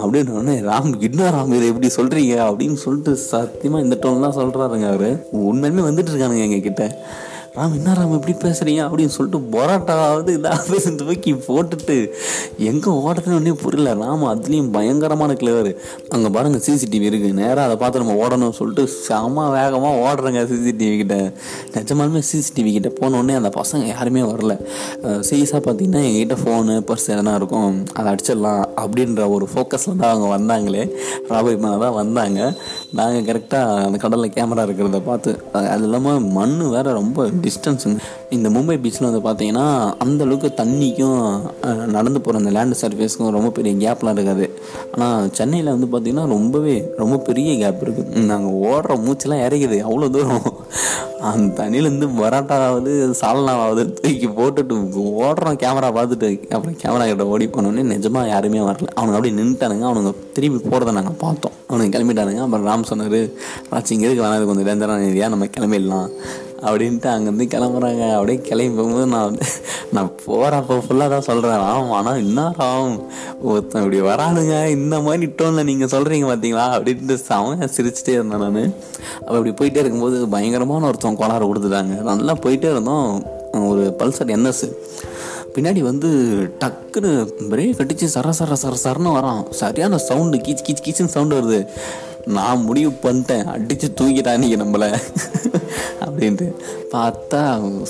அப்படின்னு 0.00 0.56
ராம் 0.70 0.90
இன்னும் 1.08 1.32
ராம் 1.36 1.54
இதை 1.56 1.68
எப்படி 1.72 1.90
சொல்கிறீங்க 1.98 2.34
அப்படின்னு 2.48 2.78
சொல்லிட்டு 2.84 3.14
சத்தியமாக 3.30 3.84
இந்த 3.86 3.98
டோன்லாம் 4.04 4.36
சொல்கிறாருங்க 4.62 4.88
அவர். 4.94 5.10
உண்மையுமே 5.50 5.84
வந்துட்டு 5.90 6.12
இருக்கானுங்க 6.14 6.48
எங்கள் 6.48 6.66
கிட்ட 6.68 6.94
ராம் 7.56 7.74
என்ன 7.78 7.94
ராம் 7.96 8.14
எப்படி 8.16 8.34
பேசுறீங்க? 8.44 8.82
அப்படின்னு 8.88 9.12
சொல்லிட்டு 9.14 9.38
பரோட்டாவது 9.54 10.30
இதாவது 10.36 10.76
தூக்கி 11.00 11.32
போட்டுட்டு 11.46 11.96
எங்கே 12.68 12.90
ஓடுறதுன்னு 13.06 13.52
புரியல. 13.62 13.90
ராம் 14.02 14.24
அதுலேயும் 14.30 14.70
பயங்கரமான 14.76 15.34
கிளவர் 15.40 15.68
அங்கே 16.14 16.28
பாருங்க 16.36 16.58
சிசிடிவி 16.66 17.06
இருக்குது 17.10 17.38
நேராக 17.40 17.66
அதை 17.66 17.76
பார்த்து 17.82 18.02
நம்ம 18.02 18.14
ஓடணும்னு 18.22 18.58
சொல்லிட்டு 18.60 18.84
செம 19.08 19.44
வேகமாக 19.56 20.00
ஓடுறேங்க 20.06 20.44
சிசிடிவி 20.52 20.96
கிட்ட. 21.02 21.18
நிஜமாலுமே 21.76 22.22
சிசிடிவி 22.30 22.72
கிட்ட 22.76 22.92
போனோடனே 23.02 23.36
அந்த 23.40 23.52
பசங்க 23.60 23.84
யாருமே 23.94 24.22
வரல. 24.32 24.56
சீரியஸாக 25.28 25.62
பார்த்தீங்கன்னா 25.68 26.02
எங்ககிட்ட 26.08 26.38
ஃபோனு 26.44 26.76
பர்ஸ் 26.90 27.08
எதனா 27.16 27.34
இருக்கும். 27.42 27.76
அதை 27.98 28.08
அடிச்சிடலாம். 28.14 28.64
அப்படின்ற 28.82 29.28
ஒரு 29.34 29.46
ஃபோக்கஸில் 29.52 29.98
தான் 30.02 30.12
அவங்க 30.12 30.28
வந்தாங்களே. 30.36 30.82
ராபரி 31.32 31.56
மேலே 31.64 31.78
தான் 31.84 31.96
வந்தாங்க. 32.00 32.40
நாங்கள் 32.98 33.26
கரெக்டாக 33.28 33.84
அந்த 33.86 33.98
கடலில் 34.04 34.34
கேமரா 34.36 34.64
இருக்கிறத 34.68 35.00
பார்த்து 35.10 35.30
அது 35.72 35.84
இல்லாமல் 35.88 36.20
மண் 36.38 36.56
வேறு 36.74 36.96
ரொம்ப 37.00 37.26
டிஸ்டன்ஸுங்க 37.46 37.98
இந்த 38.36 38.48
மும்பை 38.56 38.76
பீச்சில் 38.82 39.08
வந்து 39.08 39.22
பார்த்தீங்கன்னா 39.28 39.66
அந்த 40.04 40.20
அளவுக்கு 40.26 40.50
தண்ணிக்கும் 40.60 41.22
நடந்து 41.96 42.18
போகிற 42.20 42.40
அந்த 42.42 42.52
லேண்ட் 42.56 42.80
சர்ஃபேஸ்க்கும் 42.82 43.34
ரொம்ப 43.38 43.50
பெரிய 43.58 43.72
கேப்லாம் 43.84 44.16
இருக்காது. 44.16 44.46
ஆனால் 44.92 45.30
சென்னையில் 45.38 45.74
வந்து 45.74 45.88
பார்த்திங்கன்னா 45.92 46.26
ரொம்பவே 46.36 46.76
ரொம்ப 47.02 47.16
பெரிய 47.28 47.50
கேப் 47.62 47.82
இருக்குது 47.86 48.26
நாங்கள் 48.32 48.56
ஓடுற 48.70 48.96
மூச்செலாம் 49.06 49.44
இறங்குது 49.46 49.78
அவ்வளோ 49.88 50.10
தூரம். 50.16 50.46
அந்த 51.30 51.48
தண்ணியிலேருந்து 51.58 52.06
பரோட்டாவது 52.20 52.92
சால்னாவது 53.20 53.82
தூக்கி 53.98 54.28
போட்டுட்டு 54.38 54.76
ஓடுறோம் 55.26 55.58
கேமரா 55.62 55.88
பார்த்துட்டு 55.98 56.28
அப்புறம் 56.56 56.76
கேமரா 56.82 57.04
கிட்ட 57.10 57.26
ஓடி 57.32 57.46
போனோடனே 57.46 57.84
நிஜமாக 57.92 58.32
யாருமே 58.34 58.62
வரல. 58.68 58.88
அவனுங்க 58.98 59.18
அப்படியே 59.18 59.34
நின்றுட்டானுங்க 59.40 59.86
அவனுங்க 59.90 60.12
திரும்பி 60.36 60.60
போகிறத 60.68 60.92
நாங்கள் 60.98 61.18
பார்த்தோம். 61.24 61.56
அவனுங்க 61.70 61.92
கிளம்பிட்டானுங்க. 61.96 62.42
அப்புறம் 62.46 62.66
ராம் 62.70 62.88
சொன்னார் 62.92 63.20
ராச்சி 63.72 63.92
இங்கே 63.96 64.08
இருக்கு 64.08 64.24
வேணாம் 64.26 64.50
கொஞ்சம் 64.50 64.68
டேஞ்சரான 64.70 65.06
ஏரியா 65.10 65.28
நம்ம 65.34 65.48
கிளம்பிடலாம். 65.56 66.08
அப்படின்ட்டு 66.68 67.08
அங்கேருந்து 67.12 67.46
கிளம்புறாங்க. 67.54 68.02
அப்படியே 68.16 68.38
கிளம்பி 68.48 68.76
போகும்போது 68.78 69.06
நான் 69.14 69.26
வந்து 69.28 69.46
நான் 69.96 70.10
போகிறப்போ 70.24 70.76
ஃபுல்லாக 70.84 71.08
தான் 71.14 71.26
சொல்கிறேன் 71.28 71.64
ஆமாம் 71.70 71.94
ஆனால் 71.98 72.20
என்ன 72.24 72.44
ஆகும் 72.66 72.96
ஒருத்தன் 73.50 73.82
இப்படி 73.84 74.00
வரானுங்க. 74.10 74.56
இந்த 74.76 74.96
மாதிரி 75.06 75.26
டோனில் 75.40 75.68
நீங்கள் 75.70 75.92
சொல்கிறீங்க 75.94 76.28
பார்த்தீங்களா 76.30 76.66
அப்படின்ட்டு 76.76 77.16
செமையாக 77.28 77.70
சிரிச்சிட்டே 77.76 78.14
இருந்தேன் 78.18 78.44
நான். 78.46 78.72
அப்போ 79.24 79.36
இப்படி 79.38 79.54
போயிட்டே 79.60 79.82
இருக்கும்போது 79.84 80.18
பயங்கரமான 80.34 80.86
ஒருத்தன் 80.90 81.20
கோளாறு 81.22 81.50
கொடுத்துட்டாங்க. 81.50 81.96
நல்லா 82.10 82.36
போயிட்டே 82.46 82.70
இருந்தோம். 82.74 83.10
ஒரு 83.72 83.82
பல்சர் 84.00 84.32
என்எஸ் 84.36 84.66
பின்னாடி 85.54 85.80
வந்து 85.88 86.10
டக்குன்னு 86.60 87.10
பிரேக் 87.50 87.80
அடித்து 87.82 88.06
சர 88.14 88.30
சர 88.38 88.56
சர 88.62 88.76
சரன்னு 88.84 89.10
வரான். 89.16 89.42
சரியான 89.60 89.98
சவுண்டு 90.06 90.38
கீச் 90.46 90.64
கீச் 90.68 90.84
கீச்சுன்னு 90.84 91.14
சவுண்டு 91.16 91.38
வருது. 91.38 91.60
நான் 92.36 92.64
முடிவு 92.68 92.92
பண்ணிட்டேன். 93.04 93.46
அடித்து 93.54 93.88
தூக்கிட்டா 94.00 94.32
நீங்கள் 94.42 94.62
நம்மளை. 94.62 94.88
அப்படின்ட்டு. 96.12 96.48
பார்த்தா 96.94 97.40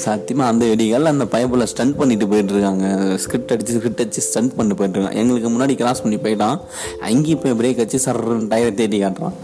சத்தியமாக 0.04 0.52
அந்த 0.52 0.64
வெடிகள் 0.72 1.10
அந்த 1.12 1.26
பைப்பில் 1.34 1.68
ஸ்டண்ட் 1.72 1.98
பண்ணிட்டு 2.00 2.28
போயிட்டு 2.32 2.54
இருக்காங்க 2.56 2.86
ஸ்கிரிப்ட் 3.24 3.54
அடிச்சு 3.54 3.76
ஸ்கிரிப்ட் 3.78 4.02
அடிச்சு 4.04 4.24
ஸ்டண்ட் 4.30 4.56
பண்ணிட்டு 4.56 4.80
போயிட்டு 4.80 4.98
இருக்காங்க 4.98 5.20
எங்களுக்கு 5.22 5.50
முன்னாடி 5.54 5.76
கிராஸ் 5.82 6.02
பண்ணி 6.06 6.18
போயிட்டான். 6.26 6.58
அங்கேயும் 7.10 7.44
போய் 7.44 7.58
பிரேக் 7.60 7.84
வச்சு 7.84 8.00
சர் 8.06 8.22
டயரை 8.52 8.74
தேடி 8.80 9.00
காட்டுறான். 9.04 9.38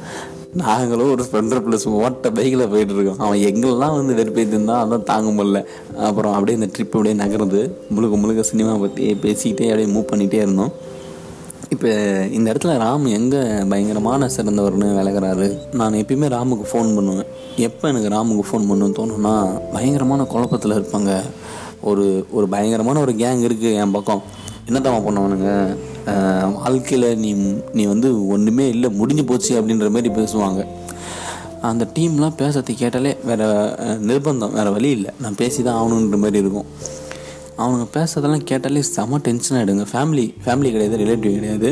நாங்களும் 0.60 1.10
ஒரு 1.14 1.22
ஸ்பெண்டர் 1.26 1.62
ப்ளஸ் 1.64 1.84
ஓட்ட 2.02 2.28
பைக்கில் 2.36 2.70
போயிட்டுருக்கோம். 2.72 3.18
அவன் 3.24 3.40
எங்கெல்லாம் 3.48 3.96
வந்து 3.96 4.12
வெறுப்பேத்தி 4.18 4.54
இருந்தால் 4.54 4.80
அதான் 4.84 5.08
தாங்க 5.10 5.30
முடியல. 5.38 5.60
அப்புறம் 6.08 6.34
அப்படியே 6.36 6.56
இந்த 6.58 6.68
ட்ரிப் 6.74 6.94
அப்படியே 6.94 7.16
நகர்ந்து 7.22 7.60
முழுக்க 7.94 8.16
முழுக்க 8.22 8.42
சினிமா 8.50 8.74
பற்றி 8.84 9.06
பேசிக்கிட்டே 9.24 9.68
அப்படியே 9.72 9.90
மூவ் 9.94 10.10
பண்ணிகிட்டே 10.12 10.40
இருந்தோம். 10.44 10.72
இப்போ 11.74 11.88
இந்த 12.36 12.46
இடத்துல 12.52 12.74
ராம் 12.82 13.06
எங்கே 13.16 13.40
பயங்கரமான 13.70 14.28
சிறந்தவர்னு 14.36 14.86
விளக்குறாரு 14.98 15.46
நான் 15.78 15.98
எப்பயுமே 16.00 16.28
ராமுக்கு 16.34 16.64
ஃபோன் 16.70 16.90
பண்ணுவேன். 16.96 17.28
எப்போ 17.66 17.84
எனக்கு 17.92 18.12
ராமுக்கு 18.14 18.44
ஃபோன் 18.48 18.66
பண்ணணும்னு 18.68 18.98
தோணுன்னா 18.98 19.34
பயங்கரமான 19.74 20.26
குழப்பத்தில் 20.32 20.76
இருப்பாங்க. 20.78 21.12
ஒரு 21.90 22.04
ஒரு 22.36 22.46
பயங்கரமான 22.54 23.00
ஒரு 23.04 23.12
கேங் 23.22 23.42
இருக்குது 23.48 23.76
என் 23.82 23.94
பக்கம். 23.96 24.22
என்னத்தம்மா 24.68 25.00
பண்ணுவானுங்க? 25.06 25.50
வாழ்க்கையில் 26.62 27.08
நீ 27.24 27.30
நீ 27.78 27.84
வந்து 27.92 28.08
ஒன்றுமே 28.34 28.66
இல்லை 28.74 28.90
முடிஞ்சு 29.00 29.24
போச்சு 29.30 29.52
அப்படின்ற 29.60 29.88
மாதிரி 29.96 30.10
பேசுவாங்க. 30.20 30.62
அந்த 31.70 31.84
டீம்லாம் 31.96 32.38
பேசுறது 32.42 32.74
கேட்டாலே 32.82 33.12
வேறு 33.28 33.46
நிர்பந்தம் 34.08 34.54
வேறு 34.58 34.72
வழி 34.76 34.90
இல்லை. 34.96 35.12
நான் 35.22 35.38
பேசி 35.42 35.60
தான் 35.68 35.78
ஆகணுன்ற 35.80 36.18
மாதிரி 36.24 36.38
இருக்கும். 36.44 36.68
அவனுங்க 37.62 37.86
பேசுறதெல்லாம் 37.96 38.44
கேட்டாலே 38.50 38.82
செம 38.94 39.18
டென்ஷன் 39.26 39.56
ஆகிடுங்க 39.58 39.84
ஃபேமிலி 39.92 40.26
ஃபேமிலி 40.44 40.70
கிடையாது 40.74 40.96
ரிலேட்டிவ் 41.02 41.36
கிடையாது. 41.38 41.70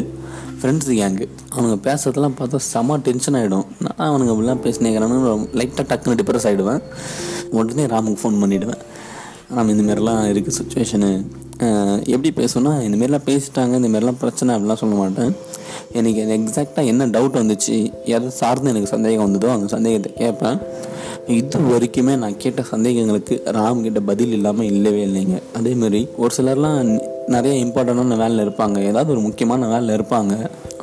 ஃப்ரெண்ட்ஸ் 0.60 0.90
கேங்கு 0.98 1.26
அவனுங்க 1.54 1.76
பேசுறதெல்லாம் 1.86 2.36
பார்த்தா 2.38 2.58
செம 2.72 2.96
டென்ஷன் 3.08 3.36
ஆகிடும் 3.40 3.66
நான் 3.84 4.06
அவனுங்க 4.10 4.32
இப்படிலாம் 4.34 4.62
பேசினேங்கிறானு 4.66 5.16
லைட்டாக 5.60 5.84
டக்குன்னு 5.90 6.18
டிப்ரெஸ் 6.20 6.46
ஆகிடுவேன் 6.50 6.82
உடனே 7.58 7.86
ராமுக்கு 7.94 8.22
ஃபோன் 8.22 8.40
பண்ணிவிடுவேன் 8.42 8.82
ராம் 9.56 9.72
இந்தமாரிலாம் 9.72 10.22
இருக்குது 10.32 10.56
சுச்சுவேஷனு 10.60 11.10
எப்படி 12.14 12.30
பேசுவேன்னா 12.40 12.72
இந்தமாரிலாம் 12.86 13.26
பேசிட்டாங்க 13.28 13.78
இந்தமாரிலாம் 13.80 14.18
பிரச்சனை 14.22 14.50
அப்படிலாம் 14.54 14.80
சொல்ல 14.80 14.94
மாட்டேன். 15.02 15.30
எனக்கு 15.98 16.20
எக்ஸாக்டாக 16.36 16.90
என்ன 16.92 17.06
டவுட் 17.14 17.38
வந்துச்சு 17.40 17.76
எதை 18.14 18.30
சார்ந்து 18.40 18.70
எனக்கு 18.72 18.90
சந்தேகம் 18.94 19.24
வந்ததோ 19.26 19.52
அந்த 19.56 19.68
சந்தேகத்தை 19.74 20.10
கேட்பேன். 20.22 20.58
இது 21.34 21.58
வரைக்குமே 21.70 22.12
நான் 22.22 22.36
கேட்ட 22.42 22.62
சந்தேகங்களுக்கு 22.70 23.34
ராம் 23.56 23.84
கிட்ட 23.84 24.00
பதில் 24.10 24.34
இல்லாமல் 24.36 24.68
இல்லவே 24.72 25.00
இல்லைங்க. 25.06 25.36
அதேமாரி 25.58 26.00
ஒரு 26.22 26.32
சிலர்லாம் 26.36 26.78
நிறைய 27.34 27.54
இம்பார்ட்டண்டான 27.64 28.18
வேலையில் 28.20 28.44
இருப்பாங்க. 28.46 28.76
ஏதாவது 28.90 29.10
ஒரு 29.14 29.22
முக்கியமான 29.26 29.68
வேலையில் 29.72 29.96
இருப்பாங்க. 29.98 30.34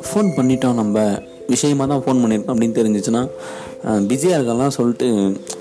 ஃபோன் 0.06 0.28
பண்ணிட்டோம் 0.38 0.80
நம்ம. 0.80 1.04
விஷயமாக 1.52 1.86
தான் 1.92 2.02
ஃபோன் 2.04 2.20
பண்ணியிருக்கோம் 2.22 2.54
அப்படின்னு 2.54 2.78
தெரிஞ்சிச்சுன்னா 2.80 3.22
பிஸியாக 4.10 4.36
இருக்கலாம் 4.38 4.76
சொல்லிட்டு 4.76 5.08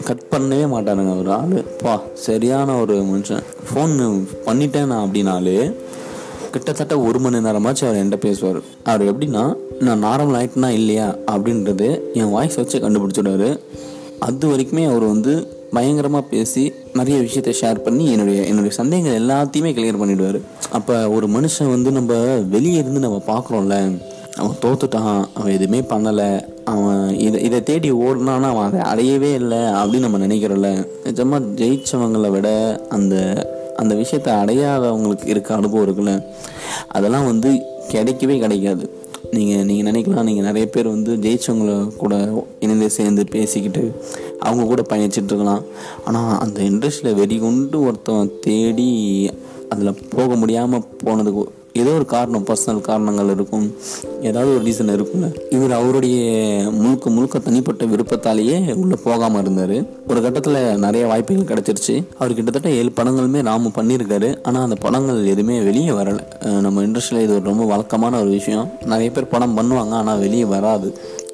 கட் 0.09 0.27
பண்ணவே 0.33 0.67
மாட்டானுங்க 0.73 1.13
ஒரு 1.21 1.31
ஆள். 1.39 1.57
பா 1.83 1.95
சரியான 2.27 2.75
ஒரு 2.83 2.95
மனுஷன். 3.09 3.43
ஃபோன் 3.69 3.95
பண்ணிட்டேன் 4.47 4.89
நான் 4.91 5.05
அப்படின்னாலே 5.07 5.57
கிட்டத்தட்ட 6.53 6.95
ஒரு 7.07 7.19
மணி 7.19 7.37
நேரமாச்சும் 7.45 7.87
அவர் 7.87 7.99
என்கிட்ட 7.99 8.19
பேசுவார். 8.25 8.59
அவர் 8.91 9.03
எப்படின்னா 9.11 9.43
நான் 9.85 10.03
நார்மல் 10.07 10.37
ஆகிட்டுனா 10.39 10.69
இல்லையா 10.79 11.07
அப்படின்றது 11.33 11.87
என் 12.19 12.33
வாய்ஸ் 12.35 12.59
வச்சு 12.61 12.79
கண்டுபிடிச்சிடுவார். 12.83 13.49
அது 14.19 14.47
வரைக்குமே 14.47 14.89
அவர் 14.89 15.03
வந்து 15.03 15.47
பயங்கரமாக 15.71 16.25
பேசி 16.27 16.73
நிறைய 16.93 17.19
விஷயத்த 17.19 17.51
ஷேர் 17.61 17.83
பண்ணி 17.83 18.11
என்னுடைய 18.11 18.43
என்னுடைய 18.43 18.73
சந்தேகங்கள் 18.77 19.19
எல்லாத்தையுமே 19.19 19.71
கிளியர் 19.73 20.01
பண்ணிவிடுவார் 20.01 20.39
அப்போ 20.71 21.09
ஒரு 21.09 21.27
மனுஷன் 21.27 21.69
வந்து 21.69 21.91
நம்ம 21.91 22.13
வெளியே 22.49 22.77
இருந்து 22.77 22.99
நம்ம 22.99 23.21
பார்க்குறோம்ல 23.27 23.99
அவன் 24.37 24.59
தோத்துட்டான் 24.61 25.25
அவன் 25.33 25.51
எதுவுமே 25.51 25.79
பண்ணலை 25.89 26.29
அவன் 26.63 27.15
இதை 27.17 27.43
இதை 27.43 27.63
தேடி 27.63 27.91
ஓடினான்னா 27.91 28.49
அவன் 28.49 28.65
அதை 28.65 28.79
அடையவே 28.81 29.33
இல்லை 29.33 29.57
அப்படின்னு 29.57 29.99
நம்ம 29.99 30.17
நினைக்கிறோம்ல. 30.17 30.85
நிஜமாக 31.03 31.49
ஜெயிச்சவங்களை 31.55 32.31
விட 32.31 32.79
அந்த 32.89 33.15
அந்த 33.77 33.95
விஷயத்தை 33.95 34.33
அடையாதவங்களுக்கு 34.33 35.27
இருக்க 35.27 35.55
அனுபவம் 35.55 35.85
இருக்குல்ல 35.87 36.23
அதெல்லாம் 36.87 37.25
வந்து 37.25 37.49
கிடைக்கவே 37.91 38.39
கிடைக்காது. 38.39 38.89
நீங்கள் 39.35 39.65
நீங்கள் 39.65 39.87
நினைக்கலாம். 39.89 40.23
நீங்கள் 40.23 40.43
நிறைய 40.43 40.65
பேர் 40.67 40.87
வந்து 40.87 41.11
ஜெயிச்சவங்கள 41.15 41.73
கூட 41.97 42.13
இணைந்து 42.59 42.89
சேர்ந்து 42.89 43.23
பேசிக்கிட்டு 43.31 43.83
அவங்க 44.39 44.63
கூட 44.65 44.81
பயணிச்சிட்ருக்கலாம் 44.89 45.63
ஆனால் 46.05 46.39
அந்த 46.39 46.61
இண்டஸ்ட்ரியில் 46.63 47.15
வெறி 47.15 47.37
கொண்டு 47.37 47.79
ஒருத்தன் 47.83 48.31
தேடி 48.41 48.89
அதில் 49.69 49.99
போக 50.09 50.35
முடியாமல் 50.35 50.87
போனதுக்கு 51.05 51.43
ஏதோ 51.81 51.91
ஒரு 51.97 52.05
காரணம் 52.13 52.45
பர்சனல் 52.47 52.81
காரணங்கள் 52.87 53.29
இருக்கும். 53.35 53.65
ஏதாவது 54.29 54.49
ஒரு 54.55 54.63
ரீசன் 54.67 54.91
இருக்குங்க 54.95 55.27
இவர் 55.55 55.73
அவருடைய 55.77 56.17
முழுக்க 56.81 57.09
முழுக்க 57.15 57.39
தனிப்பட்ட 57.47 57.85
விருப்பத்தாலேயே 57.93 58.57
உள்ளே 58.81 58.97
போகாமல் 59.05 59.41
இருந்தார். 59.43 59.75
ஒரு 60.09 60.19
கட்டத்தில் 60.25 60.59
நிறைய 60.85 61.03
வாய்ப்புகள் 61.11 61.49
கிடச்சிருச்சு. 61.51 61.95
அவர் 62.19 62.37
கிட்டத்தட்ட 62.39 62.69
ஏழு 62.79 62.91
படங்களுமே 62.99 63.41
ராமு 63.49 63.71
பண்ணியிருக்காரு. 63.79 64.29
ஆனால் 64.49 64.65
அந்த 64.67 64.77
படங்கள் 64.85 65.31
எதுவுமே 65.33 65.57
வெளியே 65.69 65.95
வரலை. 66.01 66.23
நம்ம 66.67 66.83
இண்டஸ்ட்ரியில் 66.87 67.25
இது 67.27 67.35
ஒரு 67.39 67.45
ரொம்ப 67.51 67.65
வழக்கமான 67.73 68.19
ஒரு 68.23 68.31
விஷயம். 68.37 68.69
நிறைய 68.93 69.09
பேர் 69.17 69.33
படம் 69.35 69.57
பண்ணுவாங்க 69.59 69.95
ஆனால் 70.01 70.23
வெளியே 70.25 70.47
வராது. 70.55 70.89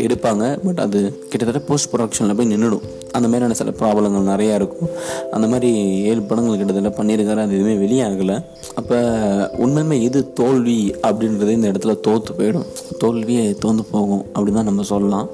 எடுப்பாங்க 0.05 0.43
பட் 0.65 0.81
அது 0.87 0.99
கிட்டத்தட்ட 1.29 1.61
போஸ்ட் 1.69 1.91
ப்ரொடக்ஷனில் 1.93 2.37
போய் 2.39 2.51
நின்றுடும் 2.51 2.85
அந்த 3.17 3.27
மாதிரியான 3.27 3.57
சில 3.59 3.71
ப்ராப்ளங்கள் 3.79 4.29
நிறையா 4.31 4.53
இருக்கும். 4.59 4.89
அந்த 5.35 5.45
மாதிரி 5.51 5.69
ஏழு 6.09 6.21
படங்கள் 6.21 6.59
கிட்டத்தட்ட 6.59 6.91
பண்ணியிருக்காரு. 6.99 7.43
அது 7.45 7.55
எதுவுமே 7.57 7.75
வெளியாகலை 7.83 8.37
அப்போ 8.79 8.97
உண்மையுமே 9.65 9.95
இது 10.07 10.19
தோல்வி 10.33 10.77
அப்படின்றது 11.07 11.55
இந்த 11.57 11.71
இடத்துல 11.71 11.95
தோற்று 12.07 12.33
போயிடும். 12.39 12.67
தோல்வியே 13.01 13.45
தோந்து 13.63 13.83
போகும் 13.91 14.23
அப்படின்னு 14.35 14.59
தான் 14.59 14.69
நம்ம 14.71 14.85
சொல்லலாம். 14.93 15.27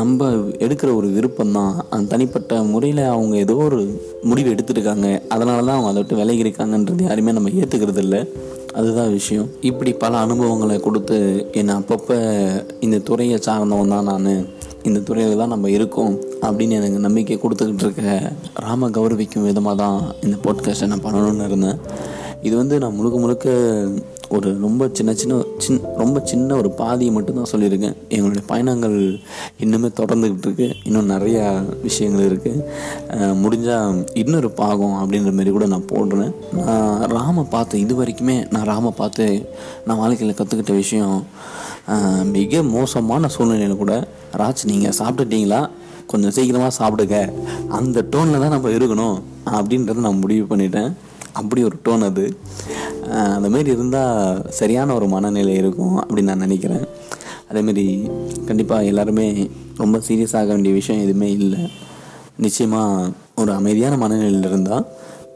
நம்ம 0.00 0.30
எடுக்கிற 0.64 0.90
ஒரு 1.00 1.08
விருப்பம் 1.16 1.56
தான். 1.58 1.74
அந்த 1.90 2.10
தனிப்பட்ட 2.14 2.62
முறையில் 2.72 3.02
அவங்க 3.14 3.36
ஏதோ 3.36 3.56
ஒரு 3.68 3.80
முடிவு 4.30 4.50
எடுத்துருக்காங்க. 4.54 5.08
அதனால 5.28 5.58
தான் 5.66 5.76
அவங்க 5.76 5.90
அதை 5.92 6.00
விட்டு 6.02 6.20
விலகி 6.22 6.44
இருக்காங்கன்றது 6.46 7.08
யாருமே 7.10 7.36
நம்ம 7.38 7.52
ஏற்றுக்கிறது 7.60 8.02
இல்லை. 8.06 8.22
அதுதான் 8.80 9.10
விஷயம். 9.18 9.48
இப்படி 9.70 9.90
பல 10.02 10.16
அனுபவங்களை 10.16 10.76
கொடுத்து 10.80 11.16
என்னை 11.60 11.74
அப்பப்போ 11.80 12.16
இந்த 12.80 12.98
துறையை 13.08 13.38
சார்ந்தவன் 13.46 13.94
தான் 13.94 14.08
நான். 14.10 14.46
இந்த 14.88 15.00
துறையில் 15.08 15.40
தான் 15.40 15.52
நம்ம 15.54 15.70
இருக்கோம் 15.76 16.14
அப்படின்னு 16.46 16.78
எனக்கு 16.80 17.04
நம்பிக்கை 17.06 17.36
கொடுத்துக்கிட்டு 17.42 17.84
இருக்க 17.86 18.32
ராம 18.66 18.88
கௌரவிக்கும் 18.96 19.46
விதமாக 19.48 19.76
தான் 19.82 20.00
இந்த 20.24 20.38
பாட்காஸ்ட்டை 20.46 20.88
நான் 20.92 21.04
பண்ணணும்னு 21.04 21.48
இருந்தேன். 21.50 21.78
இது 22.46 22.54
வந்து 22.60 22.76
நான் 22.82 22.96
முழுக்க 22.98 23.16
முழுக்க 23.24 23.46
ஒரு 24.36 24.48
ரொம்ப 24.62 24.82
சின்ன 24.98 25.10
சின்ன 25.20 25.34
சின் 25.64 25.80
ரொம்ப 26.00 26.20
சின்ன 26.30 26.54
ஒரு 26.60 26.68
பாதியை 26.80 27.10
மட்டும்தான் 27.16 27.50
சொல்லியிருக்கேன். 27.52 27.96
எங்களுடைய 28.14 28.42
பயணங்கள் 28.50 28.96
இன்னுமே 29.64 29.88
தொடர்ந்துக்கிட்டு 30.00 30.46
இருக்கு. 30.48 30.68
இன்னும் 30.88 31.10
நிறையா 31.14 31.44
விஷயங்கள் 31.86 32.26
இருக்குது 32.28 33.34
முடிஞ்சால் 33.42 33.98
இன்னொரு 34.22 34.50
பாகம் 34.62 34.96
அப்படின்ற 35.00 35.32
மாதிரி 35.38 35.52
கூட 35.56 35.66
நான் 35.74 35.90
போடுறேன். 35.92 36.32
நான் 36.58 37.04
ராம 37.18 37.46
பார்த்து 37.54 37.84
இது 37.84 37.96
வரைக்குமே 38.02 38.38
நான் 38.54 38.68
ராம 38.72 38.94
பார்த்து 39.02 39.26
நான் 39.86 40.00
வாழ்க்கையில் 40.02 40.38
கற்றுக்கிட்ட 40.40 40.74
விஷயம் 40.82 41.18
மிக 42.36 42.62
மோசமான 42.62 43.28
சூழ்நிலையில் 43.28 43.76
கூட 43.76 44.08
ராஜ் 44.36 44.62
நீங்கள் 44.64 44.96
சாப்பிட்டுட்டீங்களா? 44.98 45.60
கொஞ்சம் 46.06 46.30
சீக்கிரமாக 46.30 46.72
சாப்பிடுங்க. 46.78 47.32
அந்த 47.68 48.04
டோனில் 48.12 48.42
தான் 48.42 48.54
நம்ம 48.56 48.68
இருக்கணும் 48.68 49.16
அப்படின்றத 49.56 50.04
நான் 50.06 50.22
முடிவு 50.24 50.56
பண்ணிட்டேன். 50.56 50.92
அப்படி 51.32 51.64
ஒரு 51.64 51.76
டோன் 51.84 52.04
அது. 52.08 52.38
அந்தமாரி 53.36 53.70
இருந்தால் 53.76 54.42
சரியான 54.48 54.94
ஒரு 54.94 55.06
மனநிலை 55.06 55.54
இருக்கும் 55.54 55.96
அப்படின்னு 56.00 56.30
நான் 56.32 56.44
நினைக்கிறேன். 56.46 56.84
அதேமாரி 57.50 58.10
கண்டிப்பாக 58.46 58.84
எல்லாருமே 58.84 59.26
ரொம்ப 59.76 59.98
சீரியஸ் 60.08 60.36
ஆக 60.36 60.48
வேண்டிய 60.52 60.74
விஷயம் 60.74 61.02
எதுவுமே 61.02 61.30
இல்லை. 61.30 61.70
நிச்சயமாக 62.36 63.10
ஒரு 63.34 63.52
அமைதியான 63.52 63.96
மனநிலையில் 63.96 64.48
இருந்தால் 64.50 64.86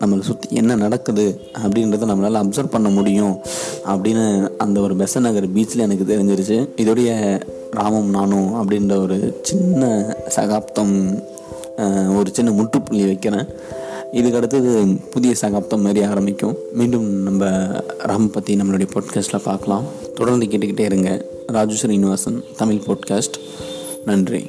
நம்மளை 0.00 0.20
சுற்றி 0.20 0.48
என்ன 0.50 0.74
நடக்குது 0.74 1.24
அப்படின்றத 1.62 2.06
நம்மளால் 2.10 2.40
அப்சர்வ் 2.42 2.74
பண்ண 2.74 2.88
முடியும் 2.88 3.34
அப்படின்னு 3.84 4.50
அந்த 4.58 4.80
ஒரு 4.80 4.96
பெச 4.96 5.20
நகர் 5.20 5.48
பீச்சில் 5.48 5.84
எனக்கு 5.86 6.04
தெரிஞ்சிருச்சு. 6.12 6.58
இதோடைய 6.82 7.10
ராமம் 7.70 8.10
நானும் 8.10 8.50
அப்படின்ற 8.54 8.96
ஒரு 9.02 9.40
சின்ன 9.42 10.16
சகாப்தம் 10.28 10.94
ஒரு 12.18 12.30
சின்ன 12.32 12.50
முற்றுப்புள்ளி 12.50 13.04
வைக்கிறேன். 13.04 13.46
இதுக்கு 14.12 14.38
அடுத்தது 14.38 14.86
புதிய 15.10 15.34
சகாப்தம் 15.34 15.82
மாதிரி 15.82 16.02
ஆரம்பிக்கும். 16.06 16.56
மீண்டும் 16.72 17.08
நம்ம 17.22 17.44
ராம் 18.10 18.32
பற்றி 18.32 18.54
நம்மளுடைய 18.56 18.88
பாட்காஸ்ட்டில் 18.94 19.46
பார்க்கலாம். 19.48 19.86
தொடர்ந்து 20.14 20.46
கேட்டுக்கிட்டே 20.46 20.80
இருங்க. 20.80 21.24
ராஜு 21.46 21.74
ஸ்ரீனிவாசன் 21.74 22.38
தமிழ் 22.56 22.84
பாட்காஸ்ட் 22.86 23.38
நன்றி. 24.04 24.42